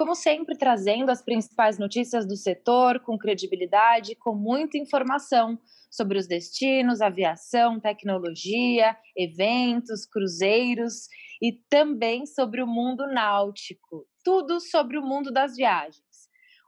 Como 0.00 0.14
sempre, 0.14 0.56
trazendo 0.56 1.10
as 1.10 1.20
principais 1.20 1.78
notícias 1.78 2.26
do 2.26 2.34
setor 2.34 3.00
com 3.00 3.18
credibilidade, 3.18 4.14
com 4.14 4.34
muita 4.34 4.78
informação 4.78 5.58
sobre 5.90 6.16
os 6.16 6.26
destinos, 6.26 7.02
aviação, 7.02 7.78
tecnologia, 7.78 8.96
eventos, 9.14 10.06
cruzeiros 10.06 11.06
e 11.42 11.52
também 11.68 12.24
sobre 12.24 12.62
o 12.62 12.66
mundo 12.66 13.06
náutico. 13.08 14.06
Tudo 14.24 14.58
sobre 14.58 14.96
o 14.96 15.02
mundo 15.02 15.30
das 15.30 15.54
viagens. 15.54 16.00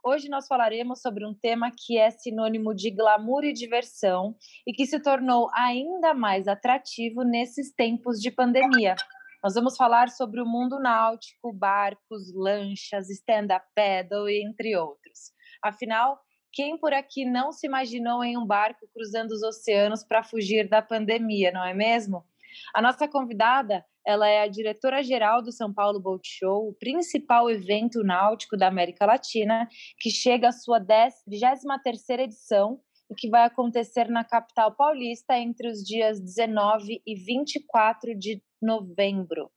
Hoje 0.05 0.29
nós 0.29 0.45
falaremos 0.45 1.01
sobre 1.01 1.25
um 1.25 1.33
tema 1.33 1.71
que 1.75 1.97
é 1.97 2.11
sinônimo 2.11 2.71
de 2.75 2.91
glamour 2.91 3.45
e 3.45 3.51
diversão 3.51 4.35
e 4.67 4.71
que 4.71 4.85
se 4.85 4.99
tornou 4.99 5.49
ainda 5.55 6.13
mais 6.13 6.47
atrativo 6.47 7.23
nesses 7.23 7.73
tempos 7.73 8.19
de 8.19 8.29
pandemia. 8.29 8.95
Nós 9.43 9.55
vamos 9.55 9.75
falar 9.75 10.07
sobre 10.09 10.41
o 10.41 10.45
mundo 10.45 10.79
náutico, 10.79 11.51
barcos, 11.51 12.33
lanchas, 12.33 13.09
stand-up 13.09 13.65
paddle, 13.75 14.29
entre 14.29 14.77
outros. 14.77 15.33
Afinal, 15.61 16.17
quem 16.53 16.77
por 16.77 16.93
aqui 16.93 17.25
não 17.25 17.51
se 17.51 17.67
imaginou 17.67 18.23
em 18.23 18.37
um 18.37 18.45
barco 18.45 18.87
cruzando 18.93 19.31
os 19.31 19.43
oceanos 19.43 20.01
para 20.01 20.23
fugir 20.23 20.69
da 20.69 20.81
pandemia, 20.81 21.51
não 21.51 21.65
é 21.65 21.73
mesmo? 21.73 22.23
A 22.73 22.81
nossa 22.81 23.05
convidada, 23.05 23.83
ela 24.07 24.29
é 24.29 24.43
a 24.43 24.47
diretora-geral 24.47 25.41
do 25.41 25.51
São 25.51 25.73
Paulo 25.73 25.99
Boat 25.99 26.25
Show, 26.25 26.69
o 26.69 26.73
principal 26.75 27.49
evento 27.49 28.01
náutico 28.01 28.55
da 28.55 28.69
América 28.69 29.05
Latina, 29.05 29.67
que 29.99 30.09
chega 30.09 30.47
à 30.47 30.51
sua 30.53 30.79
23ª 30.79 32.19
edição 32.19 32.79
e 33.11 33.15
que 33.15 33.29
vai 33.29 33.43
acontecer 33.43 34.07
na 34.07 34.23
capital 34.23 34.73
paulista 34.73 35.37
entre 35.37 35.67
os 35.67 35.83
dias 35.83 36.21
19 36.21 37.01
e 37.05 37.15
24 37.15 38.17
de 38.17 38.41
novembro. 38.63 39.49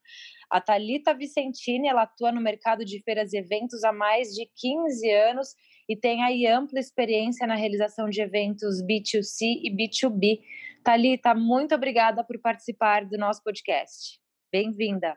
A 0.51 0.61
Talita 0.61 1.15
Vicentini, 1.15 1.89
ela 1.89 2.03
atua 2.03 2.31
no 2.31 2.41
mercado 2.41 2.85
de 2.85 3.03
feiras 3.03 3.33
e 3.33 3.39
eventos 3.39 3.83
há 3.85 3.93
mais 3.93 4.29
de 4.29 4.48
15 4.57 5.11
anos 5.11 5.48
e 5.89 5.97
tem 5.97 6.23
aí 6.23 6.47
ampla 6.47 6.79
experiência 6.79 7.47
na 7.47 7.55
realização 7.55 8.09
de 8.09 8.21
eventos 8.21 8.83
B2C 8.83 9.61
e 9.63 9.71
B2B. 9.75 10.41
Talita, 10.85 11.35
muito 11.35 11.75
obrigada 11.75 12.25
por 12.25 12.41
participar 12.41 13.05
do 13.05 13.17
nosso 13.17 13.43
podcast. 13.43 14.21
Bem-vinda. 14.53 15.17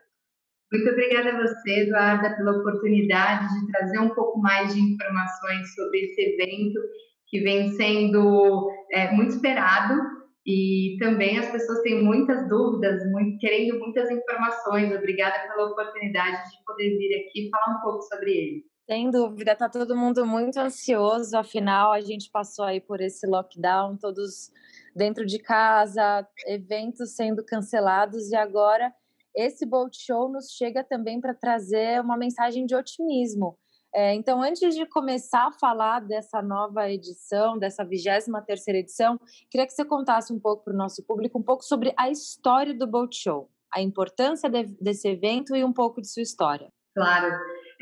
Muito 0.72 0.88
obrigada 0.88 1.30
a 1.30 1.40
você, 1.40 1.80
Eduarda, 1.80 2.36
pela 2.36 2.52
oportunidade 2.58 3.48
de 3.48 3.72
trazer 3.72 3.98
um 3.98 4.14
pouco 4.14 4.40
mais 4.40 4.72
de 4.72 4.80
informações 4.80 5.74
sobre 5.74 5.98
esse 5.98 6.20
evento 6.20 6.80
que 7.26 7.40
vem 7.40 7.72
sendo 7.72 8.70
é, 8.92 9.10
muito 9.12 9.30
esperado 9.30 9.94
e 10.46 10.96
também 10.98 11.38
as 11.38 11.50
pessoas 11.50 11.82
têm 11.82 12.02
muitas 12.02 12.48
dúvidas, 12.48 13.02
muito, 13.10 13.38
querendo 13.38 13.78
muitas 13.78 14.10
informações. 14.10 14.94
Obrigada 14.94 15.48
pela 15.48 15.70
oportunidade 15.70 16.50
de 16.50 16.64
poder 16.64 16.96
vir 16.96 17.26
aqui 17.26 17.50
falar 17.50 17.78
um 17.78 17.80
pouco 17.82 18.02
sobre 18.02 18.30
ele. 18.30 18.64
Sem 18.86 19.10
dúvida, 19.10 19.52
está 19.52 19.68
todo 19.68 19.96
mundo 19.96 20.26
muito 20.26 20.58
ansioso, 20.58 21.36
afinal 21.36 21.92
a 21.92 22.00
gente 22.00 22.28
passou 22.28 22.64
aí 22.64 22.80
por 22.80 23.00
esse 23.00 23.24
lockdown, 23.24 23.96
todos 23.96 24.50
dentro 24.96 25.24
de 25.24 25.38
casa, 25.38 26.26
eventos 26.46 27.14
sendo 27.14 27.44
cancelados 27.44 28.30
e 28.32 28.34
agora 28.34 28.92
esse 29.34 29.64
Bolt 29.64 29.94
Show 29.96 30.28
nos 30.28 30.50
chega 30.50 30.82
também 30.82 31.20
para 31.20 31.34
trazer 31.34 32.00
uma 32.00 32.16
mensagem 32.16 32.66
de 32.66 32.74
otimismo. 32.74 33.56
É, 33.94 34.14
então, 34.14 34.40
antes 34.42 34.74
de 34.74 34.86
começar 34.86 35.48
a 35.48 35.52
falar 35.52 36.00
dessa 36.00 36.40
nova 36.40 36.88
edição, 36.88 37.58
dessa 37.58 37.84
23 37.84 38.24
terceira 38.46 38.78
edição, 38.78 39.18
queria 39.50 39.66
que 39.66 39.72
você 39.72 39.84
contasse 39.84 40.32
um 40.32 40.38
pouco 40.38 40.64
para 40.64 40.74
o 40.74 40.76
nosso 40.76 41.04
público, 41.04 41.38
um 41.38 41.42
pouco 41.42 41.64
sobre 41.64 41.92
a 41.96 42.08
história 42.08 42.72
do 42.72 42.86
Boat 42.86 43.16
Show, 43.16 43.50
a 43.74 43.80
importância 43.80 44.48
de, 44.48 44.64
desse 44.80 45.08
evento 45.08 45.56
e 45.56 45.64
um 45.64 45.72
pouco 45.72 46.00
de 46.00 46.08
sua 46.08 46.22
história. 46.22 46.68
Claro. 46.94 47.32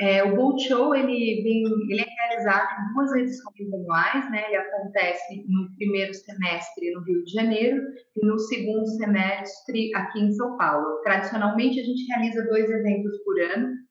É, 0.01 0.23
o 0.23 0.37
Boat 0.37 0.63
Show 0.63 0.95
ele, 0.95 1.43
vem, 1.43 1.65
ele 1.91 2.01
é 2.01 2.05
realizado 2.05 2.69
em 2.71 2.95
duas 2.95 3.13
edições 3.17 3.75
anuais, 3.75 4.31
né? 4.31 4.45
Ele 4.47 4.57
acontece 4.57 5.45
no 5.49 5.75
primeiro 5.77 6.15
semestre 6.15 6.93
no 6.93 7.03
Rio 7.03 7.25
de 7.25 7.33
Janeiro 7.33 7.83
e 8.17 8.27
no 8.27 8.39
segundo 8.39 8.87
semestre 8.87 9.91
aqui 9.97 10.21
em 10.21 10.31
São 10.33 10.57
Paulo. 10.57 11.01
Tradicionalmente 11.03 11.81
a 11.81 11.83
gente 11.83 12.07
realiza 12.07 12.47
dois 12.47 12.71
eventos 12.71 13.19
por 13.25 13.41
ano. 13.41 13.88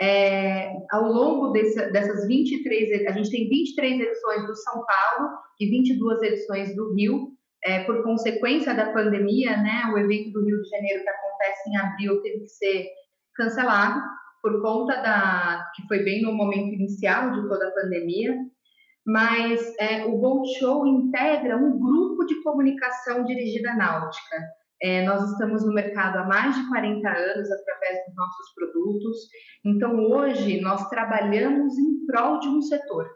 É, 0.00 0.72
ao 0.90 1.04
longo 1.04 1.48
desse, 1.48 1.90
dessas 1.90 2.26
23, 2.26 3.06
a 3.06 3.12
gente 3.12 3.30
tem 3.30 3.48
23 3.48 4.00
edições 4.00 4.46
do 4.46 4.54
São 4.56 4.84
Paulo 4.86 5.30
e 5.60 5.66
22 5.68 6.22
edições 6.22 6.74
do 6.74 6.94
Rio. 6.94 7.28
É, 7.62 7.84
por 7.84 8.02
consequência 8.02 8.72
da 8.72 8.90
pandemia, 8.90 9.54
né? 9.58 9.82
O 9.92 9.98
evento 9.98 10.32
do 10.32 10.42
Rio 10.42 10.62
de 10.62 10.68
Janeiro 10.70 11.02
que 11.02 11.08
acontece 11.10 11.68
em 11.68 11.76
abril 11.76 12.22
teve 12.22 12.40
que 12.40 12.48
ser 12.48 12.86
cancelado 13.36 14.00
por 14.42 14.62
conta 14.62 14.96
da 14.96 15.70
que 15.74 15.86
foi 15.86 16.02
bem 16.02 16.22
no 16.22 16.32
momento 16.32 16.74
inicial 16.74 17.30
de 17.32 17.48
toda 17.48 17.68
a 17.68 17.72
pandemia, 17.72 18.34
mas 19.06 19.74
é, 19.78 20.04
o 20.06 20.18
Bolt 20.18 20.46
Show 20.58 20.86
integra 20.86 21.56
um 21.56 21.78
grupo 21.78 22.24
de 22.24 22.42
comunicação 22.42 23.24
dirigida 23.24 23.72
à 23.72 23.76
náutica. 23.76 24.36
É, 24.82 25.04
nós 25.04 25.30
estamos 25.30 25.64
no 25.64 25.74
mercado 25.74 26.18
há 26.18 26.24
mais 26.24 26.56
de 26.56 26.66
40 26.68 27.08
anos 27.08 27.50
através 27.50 28.06
dos 28.06 28.16
nossos 28.16 28.54
produtos, 28.54 29.16
então 29.64 29.98
hoje 29.98 30.60
nós 30.60 30.88
trabalhamos 30.88 31.76
em 31.78 32.06
prol 32.06 32.38
de 32.38 32.48
um 32.48 32.62
setor. 32.62 33.06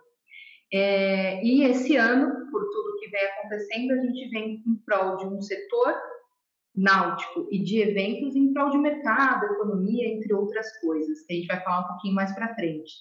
É, 0.73 1.43
e 1.45 1.63
esse 1.65 1.97
ano, 1.97 2.27
por 2.51 2.63
tudo 2.71 2.99
que 2.99 3.09
vem 3.09 3.25
acontecendo, 3.25 3.93
a 3.93 3.97
gente 3.97 4.29
vem 4.29 4.63
em 4.67 4.75
prol 4.85 5.17
de 5.17 5.27
um 5.27 5.41
setor 5.41 5.95
náutico 6.75 7.47
e 7.51 7.63
de 7.63 7.81
eventos 7.81 8.35
em 8.35 8.53
prol 8.53 8.71
de 8.71 8.79
mercado, 8.79 9.47
economia, 9.47 10.09
entre 10.09 10.35
outras 10.35 10.67
coisas, 10.81 11.23
que 11.23 11.33
a 11.33 11.37
gente 11.37 11.47
vai 11.47 11.63
falar 11.63 11.81
um 11.81 11.89
pouquinho 11.89 12.15
mais 12.15 12.35
para 12.35 12.55
frente. 12.55 12.93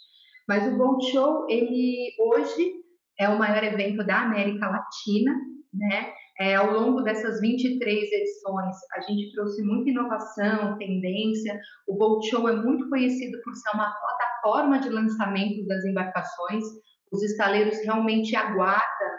Mas 0.47 0.71
o 0.71 0.77
Boat 0.77 1.11
Show, 1.11 1.47
ele 1.49 2.13
hoje 2.19 2.73
é 3.19 3.27
o 3.29 3.39
maior 3.39 3.63
evento 3.63 4.05
da 4.05 4.21
América 4.21 4.69
Latina, 4.69 5.33
né? 5.73 6.13
É, 6.39 6.55
ao 6.55 6.71
longo 6.71 7.01
dessas 7.01 7.39
23 7.39 8.11
edições, 8.11 8.75
a 8.95 9.01
gente 9.01 9.31
trouxe 9.33 9.61
muita 9.61 9.91
inovação, 9.91 10.77
tendência. 10.77 11.59
O 11.87 11.95
Boat 11.95 12.27
Show 12.27 12.49
é 12.49 12.55
muito 12.55 12.89
conhecido 12.89 13.39
por 13.43 13.53
ser 13.55 13.69
uma 13.75 13.91
plataforma 13.91 14.79
de 14.79 14.89
lançamento 14.89 15.65
das 15.67 15.85
embarcações. 15.85 16.63
Os 17.11 17.21
estaleiros 17.23 17.77
realmente 17.83 18.35
aguardam 18.35 19.13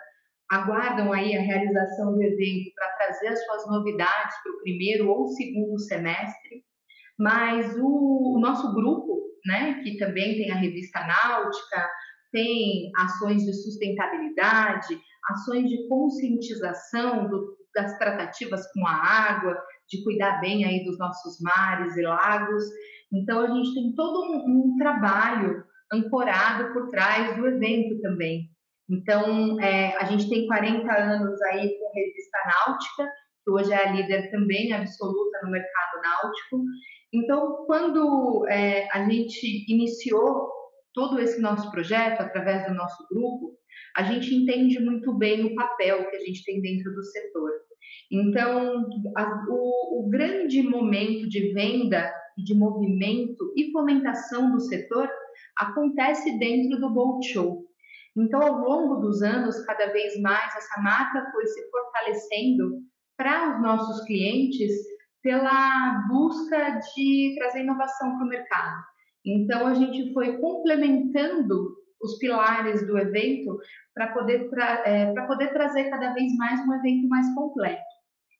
aguardam 0.50 1.12
aí 1.12 1.36
a 1.36 1.40
realização 1.40 2.14
do 2.14 2.22
evento 2.22 2.70
para 2.74 2.88
trazer 2.96 3.28
as 3.28 3.44
suas 3.44 3.66
novidades 3.66 4.36
para 4.42 4.52
o 4.52 4.58
primeiro 4.60 5.08
ou 5.08 5.28
segundo 5.28 5.78
semestre, 5.80 6.64
mas 7.18 7.76
o, 7.78 8.36
o, 8.36 8.40
nosso 8.40 8.72
grupo, 8.74 9.22
né, 9.46 9.80
que 9.82 9.96
também 9.96 10.36
tem 10.36 10.50
a 10.50 10.56
revista 10.56 11.00
Náutica, 11.00 11.88
tem 12.32 12.90
ações 12.96 13.44
de 13.44 13.52
sustentabilidade, 13.52 14.98
ações 15.28 15.68
de 15.68 15.88
conscientização 15.88 17.28
do, 17.28 17.56
das 17.74 17.96
tratativas 17.98 18.70
com 18.72 18.86
a 18.86 18.92
água, 18.92 19.56
de 19.88 20.02
cuidar 20.02 20.40
bem 20.40 20.64
aí 20.64 20.84
dos 20.84 20.98
nossos 20.98 21.40
mares 21.40 21.96
e 21.96 22.02
lagos. 22.02 22.64
Então 23.12 23.40
a 23.40 23.48
gente 23.48 23.74
tem 23.74 23.94
todo 23.94 24.22
um, 24.22 24.72
um 24.72 24.76
trabalho 24.78 25.64
ancorado 25.92 26.72
por 26.72 26.88
trás 26.88 27.36
do 27.36 27.46
evento 27.46 28.00
também. 28.00 28.50
Então, 28.88 29.58
é, 29.60 29.96
a 29.96 30.04
gente 30.04 30.28
tem 30.28 30.46
40 30.46 30.92
anos 30.92 31.40
aí 31.42 31.78
com 31.78 31.92
Revista 31.94 32.38
Náutica, 32.46 33.10
que 33.42 33.50
hoje 33.50 33.72
é 33.72 33.88
a 33.88 33.92
líder 33.92 34.30
também 34.30 34.72
absoluta 34.72 35.40
no 35.42 35.50
mercado 35.50 36.02
náutico. 36.02 36.64
Então, 37.12 37.64
quando 37.66 38.46
é, 38.48 38.86
a 38.92 39.08
gente 39.08 39.72
iniciou 39.72 40.50
todo 40.94 41.18
esse 41.18 41.40
nosso 41.40 41.70
projeto 41.70 42.20
através 42.20 42.66
do 42.66 42.74
nosso 42.74 43.06
grupo, 43.10 43.58
a 43.96 44.04
gente 44.04 44.34
entende 44.34 44.80
muito 44.80 45.12
bem 45.12 45.44
o 45.44 45.54
papel 45.54 46.08
que 46.08 46.16
a 46.16 46.20
gente 46.20 46.44
tem 46.44 46.62
dentro 46.62 46.94
do 46.94 47.02
setor. 47.02 47.50
Então, 48.10 48.88
a, 49.16 49.44
o, 49.48 50.06
o 50.06 50.08
grande 50.08 50.62
momento 50.62 51.28
de 51.28 51.52
venda 51.52 52.10
e 52.38 52.42
de 52.42 52.54
movimento 52.54 53.52
e 53.56 53.70
fomentação 53.72 54.50
do 54.52 54.60
setor 54.60 55.08
acontece 55.58 56.38
dentro 56.38 56.80
do 56.80 56.92
Boat 56.92 57.26
Show. 57.26 57.64
Então, 58.16 58.40
ao 58.40 58.58
longo 58.60 58.96
dos 59.00 59.22
anos, 59.22 59.60
cada 59.64 59.86
vez 59.86 60.20
mais 60.20 60.54
essa 60.54 60.80
marca 60.80 61.30
foi 61.32 61.46
se 61.46 61.70
fortalecendo 61.70 62.80
para 63.16 63.56
os 63.56 63.62
nossos 63.62 64.04
clientes 64.04 64.72
pela 65.22 66.06
busca 66.08 66.78
de 66.94 67.34
trazer 67.38 67.62
inovação 67.62 68.16
para 68.16 68.26
o 68.26 68.28
mercado. 68.28 68.93
Então, 69.24 69.66
a 69.66 69.74
gente 69.74 70.12
foi 70.12 70.36
complementando 70.38 71.74
os 72.00 72.18
pilares 72.18 72.86
do 72.86 72.98
evento 72.98 73.58
para 73.94 74.12
poder, 74.12 74.50
tra 74.50 74.82
é, 74.86 75.12
poder 75.26 75.52
trazer 75.52 75.88
cada 75.88 76.12
vez 76.12 76.36
mais 76.36 76.60
um 76.66 76.74
evento 76.74 77.08
mais 77.08 77.34
completo. 77.34 77.82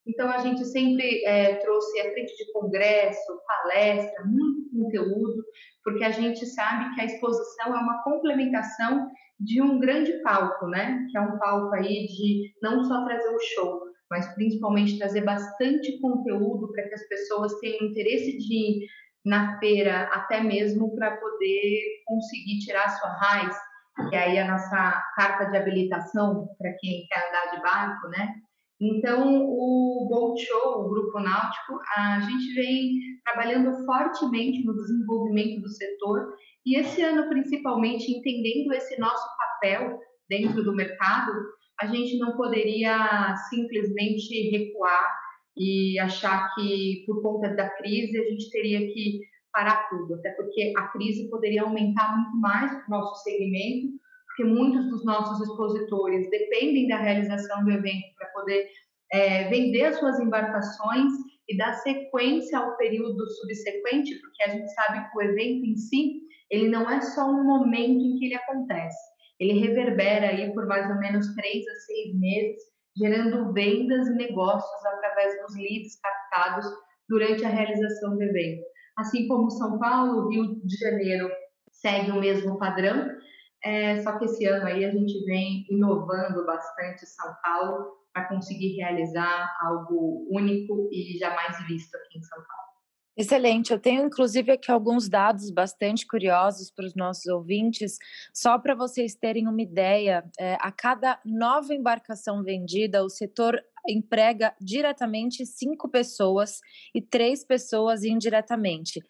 Então, 0.07 0.29
a 0.29 0.39
gente 0.39 0.63
sempre 0.67 1.25
é, 1.25 1.55
trouxe 1.57 1.99
a 2.01 2.13
frente 2.13 2.37
de 2.37 2.53
congresso, 2.53 3.41
palestra, 3.47 4.25
muito 4.27 4.71
conteúdo, 4.71 5.43
porque 5.83 6.05
a 6.05 6.11
gente 6.11 6.45
sabe 6.45 6.95
que 6.95 7.01
a 7.01 7.05
exposição 7.07 7.75
é 7.75 7.81
uma 7.81 8.03
complementação 8.03 9.11
de 9.41 9.63
um 9.63 9.79
grande 9.79 10.13
palco, 10.23 10.67
né? 10.67 11.07
Que 11.11 11.17
é 11.17 11.21
um 11.21 11.39
palco 11.39 11.75
aí 11.75 12.07
de 12.07 12.53
não 12.63 12.85
só 12.85 13.05
trazer 13.05 13.29
o 13.29 13.41
show, 13.41 13.83
mas 14.11 14.33
principalmente 14.35 14.99
trazer 14.99 15.23
bastante 15.23 15.99
conteúdo 16.01 16.71
para 16.71 16.87
que 16.87 16.95
as 16.95 17.09
pessoas 17.09 17.59
tenham 17.61 17.87
interesse 17.87 18.37
de 18.37 18.87
na 19.25 19.59
feira, 19.59 20.05
até 20.13 20.41
mesmo 20.41 20.95
para 20.95 21.17
poder 21.17 21.81
conseguir 22.05 22.59
tirar 22.59 22.89
sua 22.89 23.11
raiz, 23.11 23.57
que 24.11 24.17
é 24.17 24.19
aí 24.19 24.39
a 24.39 24.51
nossa 24.51 25.03
carta 25.17 25.51
de 25.51 25.57
habilitação 25.57 26.49
para 26.59 26.73
quem 26.81 27.07
quer 27.07 27.29
andar 27.29 27.57
de 27.57 27.63
barco, 27.63 28.09
né? 28.09 28.35
Então, 28.81 29.47
o 29.47 30.09
Boat 30.11 30.45
Show, 30.45 30.81
o 30.81 30.91
Grupo 30.91 31.21
Náutico, 31.21 31.81
a 31.97 32.21
gente 32.21 32.55
vem 32.55 32.99
trabalhando 33.25 33.85
fortemente 33.87 34.65
no 34.65 34.75
desenvolvimento 34.75 35.63
do 35.63 35.69
setor 35.69 36.35
e 36.67 36.79
esse 36.79 37.03
ano, 37.03 37.29
principalmente, 37.29 38.11
entendendo 38.11 38.73
esse 38.73 38.99
nosso 38.99 39.27
papel 39.39 40.01
dentro 40.29 40.63
do 40.65 40.75
mercado, 40.75 41.33
a 41.81 41.87
gente 41.87 42.19
não 42.19 42.37
poderia 42.37 43.35
simplesmente 43.51 44.51
recuar 44.51 45.24
e 45.57 45.99
achar 45.99 46.53
que, 46.55 47.05
por 47.07 47.23
conta 47.23 47.49
da 47.55 47.69
crise, 47.71 48.19
a 48.19 48.25
gente 48.31 48.51
teria 48.51 48.81
que 48.81 49.21
parar 49.53 49.89
tudo, 49.89 50.15
até 50.15 50.31
porque 50.31 50.73
a 50.77 50.89
crise 50.89 51.31
poderia 51.31 51.63
aumentar 51.63 52.17
muito 52.17 52.37
mais 52.39 52.73
o 52.73 52.91
nosso 52.91 53.23
segmento, 53.23 53.95
porque 54.27 54.45
muitos 54.45 54.91
dos 54.91 55.05
nossos 55.05 55.49
expositores 55.49 56.29
dependem 56.29 56.89
da 56.89 56.97
realização 56.97 57.65
do 57.65 57.71
evento 57.71 58.05
para 58.19 58.29
poder 58.31 58.67
é, 59.13 59.49
vender 59.49 59.85
as 59.85 59.99
suas 59.99 60.19
embarcações 60.19 61.13
e 61.49 61.57
dar 61.57 61.75
sequência 61.75 62.59
ao 62.59 62.77
período 62.77 63.31
subsequente, 63.31 64.19
porque 64.21 64.43
a 64.43 64.49
gente 64.49 64.69
sabe 64.75 65.09
que 65.09 65.17
o 65.17 65.23
evento 65.23 65.65
em 65.65 65.77
si, 65.77 66.23
ele 66.51 66.69
não 66.69 66.91
é 66.91 67.01
só 67.01 67.31
um 67.31 67.45
momento 67.45 68.01
em 68.01 68.19
que 68.19 68.27
ele 68.27 68.35
acontece, 68.35 68.99
ele 69.39 69.61
reverbera 69.61 70.31
aí 70.31 70.53
por 70.53 70.67
mais 70.67 70.91
ou 70.91 70.99
menos 70.99 71.33
três 71.35 71.65
a 71.69 71.75
seis 71.87 72.19
meses, 72.19 72.74
gerando 72.97 73.53
vendas 73.53 74.07
e 74.09 74.15
negócios 74.15 74.87
através 74.87 75.41
dos 75.43 75.57
leads 75.57 75.99
captados 76.01 76.67
durante 77.09 77.45
a 77.45 77.49
realização 77.49 78.17
do 78.17 78.23
evento. 78.23 78.63
Assim 78.97 79.27
como 79.27 79.51
São 79.51 79.79
Paulo, 79.79 80.29
Rio 80.29 80.61
de 80.65 80.77
Janeiro 80.77 81.29
segue 81.71 82.11
o 82.13 82.21
mesmo 82.21 82.59
padrão, 82.59 83.11
é, 83.65 84.03
só 84.03 84.19
que 84.19 84.27
esse 84.27 84.45
ano 84.47 84.67
aí 84.67 84.85
a 84.85 84.91
gente 84.91 85.25
vem 85.25 85.67
inovando 85.71 86.45
bastante 86.47 87.07
São 87.07 87.35
Paulo 87.43 87.93
para 88.13 88.29
conseguir 88.29 88.77
realizar 88.77 89.57
algo 89.63 90.27
único 90.31 90.89
e 90.93 91.19
jamais 91.19 91.67
visto 91.67 91.95
aqui 91.97 92.19
em 92.19 92.23
São 92.23 92.39
Paulo. 92.39 92.64
Excelente. 93.17 93.73
Eu 93.73 93.79
tenho, 93.79 94.05
inclusive, 94.05 94.51
aqui 94.51 94.73
alguns 94.73 95.09
dados 95.09 95.49
bastante 95.51 96.05
curiosos 96.05 96.69
para 96.71 96.85
os 96.85 96.97
nossos 96.97 97.27
ouvintes, 97.27 97.97
só 98.35 98.59
para 98.59 98.75
vocês 98.75 99.15
terem 99.15 99.47
uma 99.47 99.63
ideia. 99.63 100.25
É, 100.39 100.55
a 100.61 100.73
cada 100.73 101.21
nova 101.25 101.73
embarcação 101.73 102.43
vendida, 102.43 103.05
o 103.05 103.09
setor 103.09 103.63
emprega 103.89 104.53
diretamente 104.61 105.47
cinco 105.47 105.89
pessoas 105.89 106.61
e 106.93 107.01
três 107.01 107.45
pessoas 107.45 108.03
indiretamente. 108.03 109.01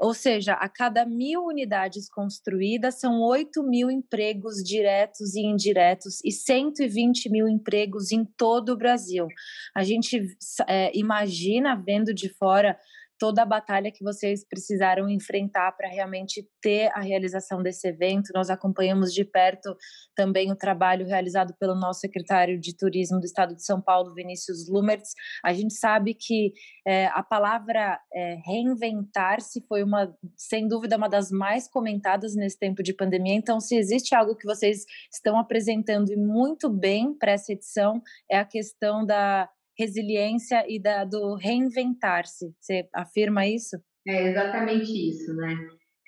Ou 0.00 0.14
seja, 0.14 0.52
a 0.52 0.68
cada 0.68 1.04
mil 1.04 1.42
unidades 1.44 2.08
construídas, 2.08 3.00
são 3.00 3.20
8 3.20 3.60
mil 3.64 3.90
empregos 3.90 4.62
diretos 4.62 5.34
e 5.34 5.40
indiretos 5.40 6.20
e 6.24 6.30
120 6.30 7.28
mil 7.28 7.48
empregos 7.48 8.12
em 8.12 8.24
todo 8.24 8.68
o 8.70 8.76
Brasil. 8.76 9.26
A 9.74 9.82
gente 9.82 10.24
é, 10.68 10.96
imagina, 10.96 11.74
vendo 11.74 12.14
de 12.14 12.28
fora, 12.28 12.78
toda 13.18 13.42
a 13.42 13.46
batalha 13.46 13.90
que 13.90 14.04
vocês 14.04 14.46
precisaram 14.46 15.08
enfrentar 15.08 15.72
para 15.72 15.88
realmente 15.88 16.48
ter 16.62 16.90
a 16.94 17.00
realização 17.00 17.62
desse 17.62 17.88
evento. 17.88 18.30
Nós 18.34 18.48
acompanhamos 18.48 19.12
de 19.12 19.24
perto 19.24 19.76
também 20.14 20.50
o 20.52 20.56
trabalho 20.56 21.06
realizado 21.06 21.54
pelo 21.58 21.74
nosso 21.74 22.00
secretário 22.00 22.58
de 22.58 22.76
Turismo 22.76 23.18
do 23.18 23.24
Estado 23.24 23.54
de 23.54 23.64
São 23.64 23.80
Paulo, 23.80 24.14
Vinícius 24.14 24.68
Lumertz. 24.68 25.14
A 25.44 25.52
gente 25.52 25.74
sabe 25.74 26.14
que 26.14 26.52
é, 26.86 27.06
a 27.06 27.22
palavra 27.22 28.00
é, 28.12 28.38
reinventar-se 28.46 29.64
foi 29.68 29.82
uma, 29.82 30.14
sem 30.36 30.68
dúvida, 30.68 30.96
uma 30.96 31.08
das 31.08 31.30
mais 31.30 31.68
comentadas 31.68 32.34
nesse 32.34 32.58
tempo 32.58 32.82
de 32.82 32.94
pandemia. 32.94 33.34
Então, 33.34 33.60
se 33.60 33.76
existe 33.76 34.14
algo 34.14 34.36
que 34.36 34.46
vocês 34.46 34.84
estão 35.12 35.38
apresentando 35.38 36.10
e 36.10 36.16
muito 36.16 36.68
bem 36.68 37.12
para 37.12 37.32
essa 37.32 37.52
edição, 37.52 38.00
é 38.30 38.38
a 38.38 38.44
questão 38.44 39.04
da 39.04 39.48
resiliência 39.78 40.64
e 40.68 40.80
da, 40.80 41.04
do 41.04 41.34
reinventar-se. 41.34 42.52
Você 42.58 42.88
afirma 42.92 43.46
isso? 43.46 43.76
É 44.06 44.30
exatamente 44.30 44.90
isso, 44.90 45.34
né? 45.34 45.54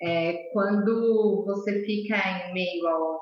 É, 0.01 0.49
quando 0.51 1.43
você 1.45 1.85
fica 1.85 2.15
em 2.17 2.53
meio 2.53 2.87
ao, 2.87 3.21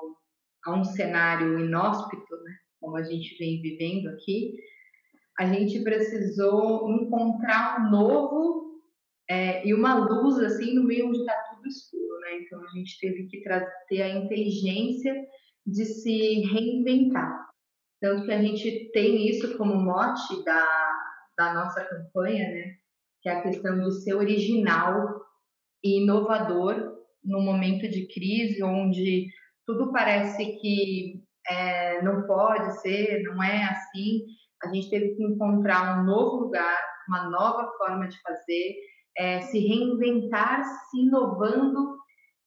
a 0.66 0.80
um 0.80 0.84
cenário 0.84 1.60
inóspito, 1.60 2.36
né, 2.42 2.52
como 2.80 2.96
a 2.96 3.02
gente 3.02 3.36
vem 3.38 3.60
vivendo 3.60 4.08
aqui, 4.08 4.54
a 5.38 5.46
gente 5.46 5.82
precisou 5.82 6.90
encontrar 6.90 7.80
um 7.80 7.90
novo 7.90 8.80
é, 9.28 9.66
e 9.66 9.74
uma 9.74 9.94
luz 9.94 10.38
assim 10.38 10.74
no 10.74 10.84
meio 10.84 11.08
onde 11.08 11.18
está 11.18 11.34
tudo 11.54 11.68
escuro, 11.68 12.18
né? 12.20 12.40
Então 12.40 12.62
a 12.62 12.68
gente 12.76 12.98
teve 12.98 13.26
que 13.26 13.42
ter 13.88 14.02
a 14.02 14.08
inteligência 14.08 15.14
de 15.66 15.84
se 15.84 16.40
reinventar. 16.46 17.49
Tanto 18.00 18.24
que 18.24 18.32
a 18.32 18.42
gente 18.42 18.90
tem 18.92 19.28
isso 19.28 19.56
como 19.58 19.74
mote 19.74 20.42
da, 20.44 20.66
da 21.36 21.54
nossa 21.54 21.84
campanha, 21.84 22.48
né? 22.48 22.74
Que 23.22 23.28
é 23.28 23.32
a 23.32 23.42
questão 23.42 23.78
de 23.78 24.02
ser 24.02 24.14
original 24.14 25.20
e 25.84 26.02
inovador 26.02 26.98
no 27.22 27.40
momento 27.40 27.88
de 27.88 28.06
crise, 28.06 28.62
onde 28.62 29.28
tudo 29.66 29.92
parece 29.92 30.58
que 30.60 31.22
é, 31.46 32.02
não 32.02 32.26
pode 32.26 32.80
ser, 32.80 33.22
não 33.24 33.42
é 33.42 33.64
assim. 33.64 34.24
A 34.62 34.68
gente 34.72 34.90
teve 34.90 35.14
que 35.14 35.22
encontrar 35.22 36.00
um 36.00 36.04
novo 36.04 36.44
lugar, 36.44 36.78
uma 37.08 37.28
nova 37.28 37.70
forma 37.78 38.08
de 38.08 38.20
fazer, 38.22 38.76
é, 39.16 39.40
se 39.42 39.58
reinventar, 39.58 40.62
se 40.64 41.00
inovando 41.00 41.98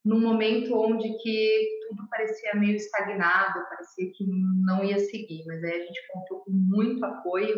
num 0.03 0.19
momento 0.19 0.75
onde 0.77 1.07
que 1.21 1.67
tudo 1.95 2.09
parecia 2.09 2.55
meio 2.55 2.75
estagnado, 2.75 3.65
parecia 3.69 4.11
que 4.13 4.25
não 4.65 4.83
ia 4.83 4.99
seguir, 4.99 5.43
mas 5.45 5.63
aí 5.63 5.81
a 5.81 5.85
gente 5.85 6.07
contou 6.11 6.39
com 6.39 6.51
muito 6.51 7.03
apoio 7.05 7.55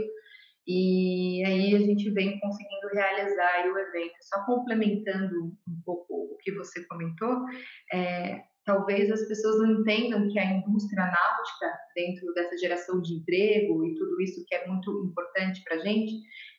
e 0.67 1.43
aí 1.45 1.75
a 1.75 1.79
gente 1.79 2.09
vem 2.11 2.39
conseguindo 2.39 2.87
realizar 2.93 3.67
o 3.67 3.77
evento. 3.77 4.15
Só 4.21 4.45
complementando 4.45 5.53
um 5.67 5.81
pouco 5.85 6.13
o 6.33 6.37
que 6.41 6.51
você 6.53 6.83
comentou, 6.87 7.45
é, 7.93 8.41
talvez 8.65 9.11
as 9.11 9.27
pessoas 9.27 9.59
não 9.59 9.81
entendam 9.81 10.27
que 10.27 10.39
a 10.39 10.53
indústria 10.53 11.05
náutica, 11.05 11.79
dentro 11.95 12.33
dessa 12.33 12.57
geração 12.57 12.99
de 13.01 13.13
emprego 13.13 13.85
e 13.85 13.95
tudo 13.95 14.19
isso 14.21 14.43
que 14.47 14.55
é 14.55 14.67
muito 14.67 14.91
importante 15.05 15.61
para 15.63 15.75
a 15.75 15.79
gente, 15.79 16.13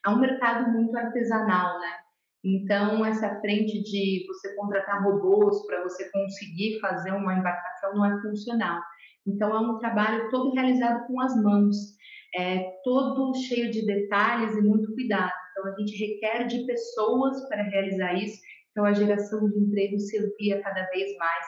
é 0.05 0.09
um 0.09 0.19
mercado 0.19 0.71
muito 0.71 0.95
artesanal, 0.97 1.79
né? 1.79 2.06
Então, 2.47 3.05
essa 3.05 3.41
frente 3.41 3.83
de 3.83 4.25
você 4.25 4.55
contratar 4.55 5.03
robôs 5.03 5.65
para 5.65 5.83
você 5.83 6.09
conseguir 6.11 6.79
fazer 6.79 7.11
uma 7.11 7.33
embarcação 7.33 7.93
não 7.93 8.05
é 8.05 8.21
funcional. 8.21 8.81
Então, 9.27 9.53
é 9.53 9.59
um 9.59 9.77
trabalho 9.79 10.29
todo 10.29 10.53
realizado 10.53 11.05
com 11.07 11.19
as 11.19 11.35
mãos, 11.43 11.75
é, 12.33 12.71
todo 12.85 13.35
cheio 13.35 13.69
de 13.69 13.85
detalhes 13.85 14.55
e 14.55 14.61
muito 14.61 14.93
cuidado. 14.93 15.33
Então, 15.51 15.73
a 15.73 15.75
gente 15.77 15.97
requer 15.97 16.45
de 16.45 16.65
pessoas 16.65 17.45
para 17.49 17.63
realizar 17.63 18.13
isso. 18.13 18.39
Então, 18.71 18.85
a 18.85 18.93
geração 18.93 19.49
de 19.49 19.59
emprego 19.59 19.99
se 19.99 20.17
amplia 20.17 20.61
cada 20.61 20.85
vez 20.85 21.17
mais. 21.17 21.45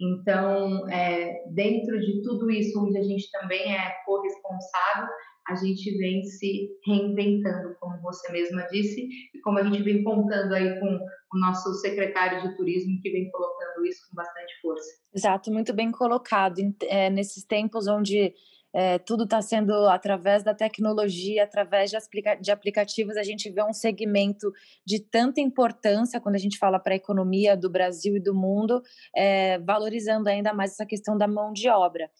Então, 0.00 0.88
é, 0.88 1.44
dentro 1.50 1.98
de 1.98 2.22
tudo 2.22 2.50
isso, 2.50 2.80
onde 2.84 2.98
a 2.98 3.02
gente 3.02 3.30
também 3.32 3.74
é 3.74 3.94
corresponsável, 4.06 5.08
a 5.48 5.54
gente 5.56 5.96
vem 5.96 6.22
se 6.24 6.68
reinventando, 6.86 7.74
como 7.80 8.00
você 8.02 8.30
mesma 8.30 8.66
disse, 8.70 9.08
e 9.34 9.40
como 9.42 9.58
a 9.58 9.64
gente 9.64 9.82
vem 9.82 10.04
contando 10.04 10.52
aí 10.52 10.78
com 10.78 10.86
o 10.86 11.40
nosso 11.40 11.72
secretário 11.74 12.42
de 12.42 12.56
turismo, 12.56 13.00
que 13.00 13.10
vem 13.10 13.30
colocando 13.30 13.86
isso 13.86 14.06
com 14.08 14.14
bastante 14.14 14.60
força. 14.60 14.88
Exato, 15.14 15.50
muito 15.50 15.74
bem 15.74 15.90
colocado. 15.90 16.60
É, 16.82 17.08
nesses 17.08 17.44
tempos 17.44 17.88
onde 17.88 18.34
é, 18.74 18.98
tudo 18.98 19.24
está 19.24 19.40
sendo 19.40 19.72
através 19.88 20.42
da 20.42 20.54
tecnologia, 20.54 21.44
através 21.44 21.90
de, 21.90 21.96
aplica 21.96 22.34
de, 22.34 22.50
aplicativos, 22.50 23.16
a 23.16 23.22
gente 23.22 23.50
vê 23.50 23.62
um 23.62 23.72
segmento 23.72 24.52
de 24.86 25.00
tanta 25.00 25.40
importância 25.40 26.20
quando 26.20 26.34
a 26.34 26.38
gente 26.38 26.58
fala 26.58 26.78
para 26.78 26.92
a 26.92 26.96
economia 26.96 27.56
do 27.56 27.70
Brasil 27.70 28.16
e 28.16 28.20
do 28.20 28.34
mundo, 28.34 28.82
é, 29.16 29.58
valorizando 29.58 30.28
ainda 30.28 30.52
mais 30.52 30.72
essa 30.72 30.86
questão 30.86 31.16
da 31.16 31.26
mão 31.26 31.52
de 31.52 31.68
obra. 31.68 32.10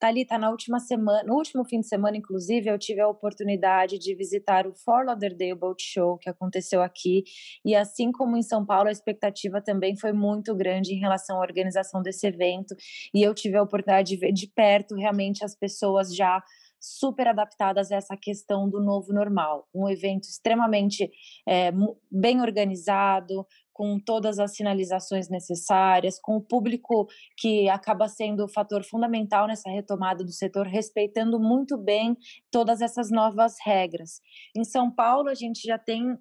Thalita, 0.00 0.38
na 0.38 0.50
última 0.50 0.78
semana, 0.78 1.24
no 1.24 1.34
último 1.34 1.64
fim 1.64 1.80
de 1.80 1.88
semana, 1.88 2.16
inclusive, 2.16 2.68
eu 2.70 2.78
tive 2.78 3.00
a 3.00 3.08
oportunidade 3.08 3.98
de 3.98 4.14
visitar 4.14 4.64
o 4.64 4.72
Fort 4.72 5.04
Lauderdale 5.04 5.56
Boat 5.56 5.82
Show, 5.82 6.16
que 6.18 6.30
aconteceu 6.30 6.80
aqui, 6.82 7.24
e 7.64 7.74
assim 7.74 8.12
como 8.12 8.36
em 8.36 8.42
São 8.42 8.64
Paulo, 8.64 8.88
a 8.88 8.92
expectativa 8.92 9.60
também 9.60 9.96
foi 9.96 10.12
muito 10.12 10.54
grande 10.54 10.94
em 10.94 11.00
relação 11.00 11.38
à 11.38 11.40
organização 11.40 12.00
desse 12.00 12.28
evento, 12.28 12.76
e 13.12 13.22
eu 13.22 13.34
tive 13.34 13.56
a 13.56 13.62
oportunidade 13.62 14.10
de 14.10 14.16
ver 14.16 14.32
de 14.32 14.46
perto 14.46 14.94
realmente 14.94 15.44
as 15.44 15.56
pessoas 15.56 16.14
já 16.14 16.40
super 16.80 17.28
adaptadas 17.28 17.90
a 17.90 17.96
essa 17.96 18.16
questão 18.16 18.68
do 18.68 18.80
novo 18.80 19.12
normal. 19.12 19.68
Um 19.74 19.88
evento 19.88 20.24
extremamente 20.24 21.10
é, 21.46 21.70
bem 22.10 22.40
organizado, 22.40 23.46
com 23.78 23.96
todas 24.00 24.40
as 24.40 24.56
sinalizações 24.56 25.28
necessárias, 25.28 26.18
com 26.20 26.36
o 26.36 26.40
público 26.40 27.06
que 27.36 27.68
acaba 27.68 28.08
sendo 28.08 28.44
o 28.44 28.48
fator 28.48 28.82
fundamental 28.82 29.46
nessa 29.46 29.70
retomada 29.70 30.24
do 30.24 30.32
setor, 30.32 30.66
respeitando 30.66 31.38
muito 31.38 31.78
bem 31.78 32.16
todas 32.50 32.80
essas 32.80 33.08
novas 33.08 33.54
regras. 33.64 34.20
Em 34.56 34.64
São 34.64 34.90
Paulo, 34.90 35.28
a 35.28 35.34
gente 35.34 35.60
já 35.62 35.78
tem 35.78 36.18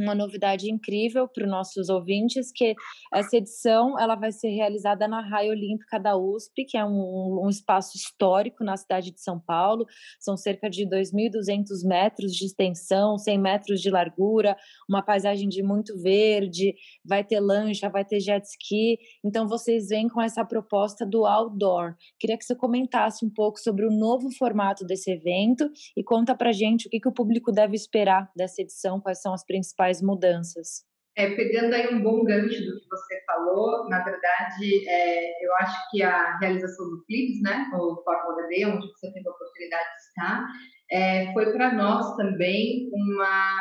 uma 0.00 0.14
novidade 0.14 0.70
incrível 0.70 1.28
para 1.28 1.44
os 1.44 1.50
nossos 1.50 1.88
ouvintes, 1.88 2.50
que 2.50 2.74
essa 3.12 3.36
edição 3.36 3.98
ela 3.98 4.14
vai 4.14 4.32
ser 4.32 4.48
realizada 4.48 5.06
na 5.06 5.20
Raia 5.20 5.50
Olímpica 5.50 5.98
da 5.98 6.16
USP, 6.16 6.64
que 6.64 6.76
é 6.76 6.84
um, 6.84 7.44
um 7.44 7.48
espaço 7.48 7.96
histórico 7.96 8.64
na 8.64 8.76
cidade 8.76 9.10
de 9.10 9.20
São 9.20 9.38
Paulo. 9.38 9.86
São 10.18 10.36
cerca 10.36 10.70
de 10.70 10.86
2.200 10.86 11.86
metros 11.86 12.32
de 12.32 12.46
extensão, 12.46 13.18
100 13.18 13.38
metros 13.38 13.80
de 13.80 13.90
largura, 13.90 14.56
uma 14.88 15.02
paisagem 15.02 15.48
de 15.48 15.62
muito 15.62 16.00
verde, 16.00 16.74
vai 17.04 17.22
ter 17.22 17.40
lancha, 17.40 17.88
vai 17.90 18.04
ter 18.04 18.20
jet 18.20 18.44
ski. 18.44 18.98
Então, 19.24 19.46
vocês 19.46 19.88
vêm 19.88 20.08
com 20.08 20.20
essa 20.20 20.44
proposta 20.44 21.04
do 21.04 21.26
outdoor. 21.26 21.94
Queria 22.18 22.38
que 22.38 22.44
você 22.44 22.54
comentasse 22.54 23.24
um 23.24 23.30
pouco 23.30 23.58
sobre 23.58 23.84
o 23.84 23.90
novo 23.90 24.30
formato 24.38 24.84
desse 24.84 25.10
evento 25.10 25.68
e 25.96 26.02
conta 26.02 26.34
para 26.34 26.52
gente 26.52 26.86
o 26.86 26.90
que, 26.90 27.00
que 27.00 27.08
o 27.08 27.12
público 27.12 27.52
deve 27.52 27.74
esperar 27.74 28.30
dessa 28.36 28.62
edição, 28.62 29.00
quais 29.00 29.20
são 29.20 29.34
as 29.34 29.44
principais 29.44 29.89
principais 29.90 30.00
mudanças? 30.00 30.84
É, 31.16 31.34
pegando 31.34 31.74
aí 31.74 31.92
um 31.92 32.02
bom 32.02 32.24
gancho 32.24 32.64
do 32.64 32.80
que 32.80 32.88
você 32.88 33.20
falou, 33.26 33.88
na 33.88 34.02
verdade, 34.02 34.88
é, 34.88 35.44
eu 35.44 35.54
acho 35.56 35.90
que 35.90 36.02
a 36.02 36.38
realização 36.38 36.88
do 36.88 37.04
Flips, 37.04 37.42
né, 37.42 37.66
o 37.74 38.02
Fórmula 38.04 38.46
D, 38.46 38.64
onde 38.66 38.86
você 38.86 39.12
teve 39.12 39.28
a 39.28 39.32
oportunidade 39.32 39.84
de 39.84 40.00
estar, 40.08 40.46
é, 40.92 41.32
foi 41.32 41.52
para 41.52 41.74
nós 41.74 42.16
também 42.16 42.88
uma, 42.92 43.56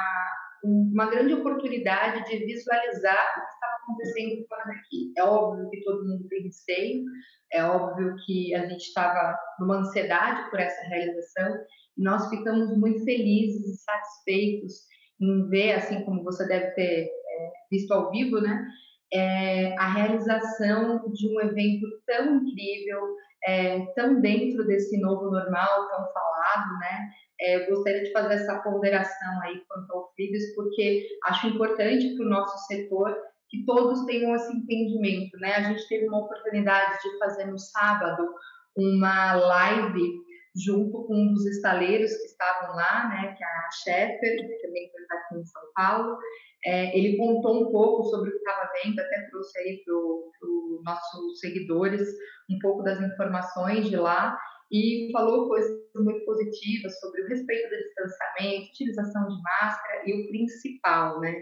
uma 0.64 1.10
grande 1.10 1.34
oportunidade 1.34 2.24
de 2.30 2.46
visualizar 2.46 3.34
o 3.38 3.42
que 3.42 3.54
estava 3.54 3.76
acontecendo 3.84 4.48
fora 4.48 4.66
daqui. 4.66 5.12
É 5.18 5.24
óbvio 5.24 5.70
que 5.72 5.84
todo 5.84 6.08
mundo 6.08 6.28
tem 6.30 6.44
receio, 6.44 7.04
é 7.52 7.64
óbvio 7.64 8.16
que 8.26 8.54
a 8.54 8.68
gente 8.68 8.84
estava 8.84 9.36
numa 9.60 9.80
ansiedade 9.80 10.50
por 10.52 10.60
essa 10.60 10.82
realização, 10.88 11.58
e 11.98 12.04
nós 12.04 12.30
ficamos 12.30 12.78
muito 12.78 13.04
felizes 13.04 13.68
e 13.68 13.84
satisfeitos 13.84 14.90
em 15.20 15.48
ver, 15.50 15.74
assim 15.74 16.04
como 16.04 16.24
você 16.24 16.48
deve 16.48 16.72
ter 16.72 17.06
é, 17.06 17.52
visto 17.72 17.92
ao 17.92 18.12
vivo, 18.12 18.40
né? 18.40 18.68
É, 19.12 19.76
a 19.78 19.92
realização 19.94 21.04
de 21.12 21.28
um 21.28 21.42
evento 21.42 21.88
tão 22.06 22.38
incrível, 22.38 23.02
é, 23.46 23.86
tão 23.96 24.22
dentro 24.22 24.66
desse 24.68 25.00
novo 25.00 25.32
normal, 25.32 25.88
tão 25.90 26.14
falado, 26.14 26.80
né? 26.80 27.10
É, 27.42 27.64
eu 27.64 27.70
gostaria 27.70 28.04
de 28.04 28.12
fazer 28.12 28.36
essa 28.36 28.60
ponderação 28.60 29.42
aí 29.44 29.62
quanto 29.68 29.92
ao 29.94 30.12
FIDES, 30.16 30.56
porque 30.56 31.08
acho 31.26 31.48
importante 31.48 32.16
para 32.16 32.26
o 32.26 32.30
nosso 32.30 32.58
setor 32.68 33.16
que 33.50 33.66
todos 33.66 34.06
tenham 34.06 34.36
esse 34.36 34.56
entendimento, 34.56 35.38
né? 35.40 35.56
A 35.56 35.62
gente 35.64 35.88
teve 35.88 36.08
uma 36.08 36.26
oportunidade 36.26 37.02
de 37.02 37.18
fazer 37.18 37.46
no 37.46 37.58
sábado 37.58 38.28
uma 38.76 39.34
live 39.34 40.14
junto 40.64 41.06
com 41.06 41.16
um 41.16 41.34
dos 41.34 41.46
estaleiros 41.46 42.12
que 42.12 42.26
estavam 42.26 42.76
lá, 42.76 43.10
né, 43.10 43.36
que 43.38 43.44
é 43.44 43.48
a 43.48 43.70
Sheffer, 43.84 44.38
que 44.38 44.62
também 44.62 44.86
está 44.86 45.16
aqui 45.16 45.36
em 45.40 45.46
São 45.46 45.62
Paulo. 45.76 46.18
É, 46.66 46.98
ele 46.98 47.18
contou 47.18 47.68
um 47.68 47.72
pouco 47.72 48.04
sobre 48.06 48.30
o 48.30 48.34
que 48.34 48.40
estava 48.40 48.70
vendo, 48.84 49.00
até 49.00 49.28
trouxe 49.30 49.60
aí 49.60 49.82
para 49.86 49.96
os 49.96 50.84
nossos 50.84 51.40
seguidores 51.40 52.02
um 52.50 52.60
pouco 52.60 52.84
das 52.84 53.00
informações 53.00 53.90
de 53.90 53.96
lá 53.96 54.38
e 54.72 55.10
falou 55.12 55.48
coisas 55.48 55.72
muito 55.96 56.24
positivas 56.26 57.00
sobre 57.00 57.22
o 57.24 57.28
respeito 57.28 57.70
do 57.70 57.78
distanciamento, 57.78 58.70
utilização 58.70 59.28
de 59.28 59.36
máscara 59.42 60.04
e 60.06 60.14
o 60.14 60.28
principal, 60.28 61.20
né, 61.22 61.34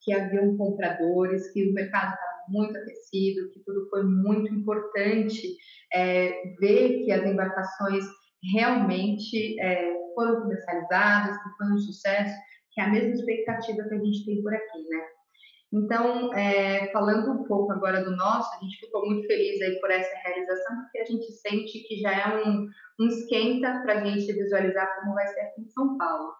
que 0.00 0.12
haviam 0.12 0.56
compradores, 0.56 1.52
que 1.52 1.68
o 1.68 1.74
mercado 1.74 2.12
estava 2.14 2.32
muito 2.48 2.76
aquecido, 2.76 3.50
que 3.52 3.60
tudo 3.60 3.88
foi 3.88 4.02
muito 4.02 4.52
importante 4.52 5.56
é, 5.92 6.32
ver 6.58 7.04
que 7.04 7.12
as 7.12 7.24
embarcações 7.24 8.04
realmente 8.42 9.60
é, 9.60 9.92
foram 10.14 10.42
comercializadas, 10.42 11.36
que 11.36 11.50
foi 11.56 11.72
um 11.72 11.78
sucesso, 11.78 12.34
que 12.72 12.80
é 12.80 12.84
a 12.84 12.90
mesma 12.90 13.14
expectativa 13.14 13.88
que 13.88 13.94
a 13.94 13.98
gente 13.98 14.24
tem 14.24 14.42
por 14.42 14.54
aqui, 14.54 14.88
né? 14.88 15.04
Então, 15.72 16.34
é, 16.34 16.92
falando 16.92 17.32
um 17.32 17.44
pouco 17.44 17.72
agora 17.72 18.04
do 18.04 18.14
nosso, 18.14 18.54
a 18.54 18.62
gente 18.62 18.78
ficou 18.78 19.06
muito 19.06 19.26
feliz 19.26 19.60
aí 19.62 19.80
por 19.80 19.90
essa 19.90 20.14
realização, 20.18 20.76
porque 20.82 20.98
a 20.98 21.04
gente 21.06 21.32
sente 21.32 21.88
que 21.88 21.96
já 21.96 22.12
é 22.12 22.44
um, 22.44 22.68
um 23.00 23.06
esquenta 23.06 23.80
para 23.82 24.00
a 24.00 24.04
gente 24.04 24.30
visualizar 24.32 25.00
como 25.00 25.14
vai 25.14 25.26
ser 25.28 25.40
aqui 25.40 25.62
em 25.62 25.68
São 25.70 25.96
Paulo. 25.96 26.34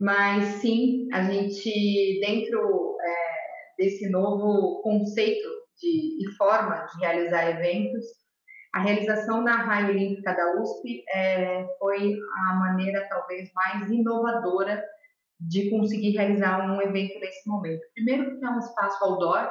Mas 0.00 0.44
sim, 0.60 1.06
a 1.12 1.22
gente, 1.22 2.20
dentro 2.20 2.96
é, 3.00 3.82
desse 3.84 4.10
novo 4.10 4.82
conceito 4.82 5.48
de, 5.80 6.24
e 6.24 6.32
forma 6.36 6.84
de 6.86 6.98
realizar 6.98 7.50
eventos, 7.50 8.04
a 8.74 8.80
realização 8.80 9.40
na 9.40 9.54
Raia 9.54 9.88
Olímpica 9.88 10.34
da 10.34 10.60
USP 10.60 11.04
é, 11.14 11.64
foi 11.78 12.18
a 12.48 12.54
maneira 12.54 13.06
talvez 13.08 13.48
mais 13.54 13.88
inovadora 13.88 14.84
de 15.40 15.70
conseguir 15.70 16.10
realizar 16.10 16.68
um 16.68 16.82
evento 16.82 17.20
nesse 17.20 17.48
momento. 17.48 17.80
Primeiro 17.94 18.24
porque 18.24 18.44
é 18.44 18.50
um 18.50 18.58
espaço 18.58 19.04
outdoor, 19.04 19.48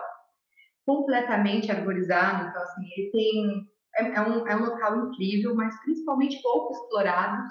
completamente 0.85 1.71
arborizado, 1.71 2.49
então 2.49 2.61
assim, 2.63 2.81
ele 2.97 3.11
tem 3.11 3.67
é, 3.95 4.13
é, 4.13 4.21
um, 4.21 4.45
é 4.45 4.55
um 4.57 4.65
local 4.65 5.07
incrível, 5.07 5.55
mas 5.55 5.73
principalmente 5.83 6.41
pouco 6.41 6.73
explorado, 6.73 7.43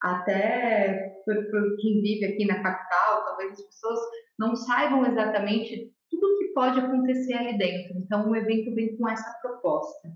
até 0.00 1.12
por, 1.24 1.34
por 1.34 1.76
quem 1.80 2.00
vive 2.02 2.24
aqui 2.24 2.46
na 2.46 2.62
capital, 2.62 3.24
talvez 3.24 3.50
as 3.50 3.66
pessoas 3.66 3.98
não 4.38 4.54
saibam 4.54 5.04
exatamente 5.04 5.92
tudo 6.08 6.24
o 6.24 6.38
que 6.38 6.54
pode 6.54 6.78
acontecer 6.78 7.34
ali 7.34 7.58
dentro. 7.58 7.98
Então, 7.98 8.30
o 8.30 8.36
evento 8.36 8.72
vem 8.76 8.96
com 8.96 9.08
essa 9.08 9.28
proposta. 9.42 10.08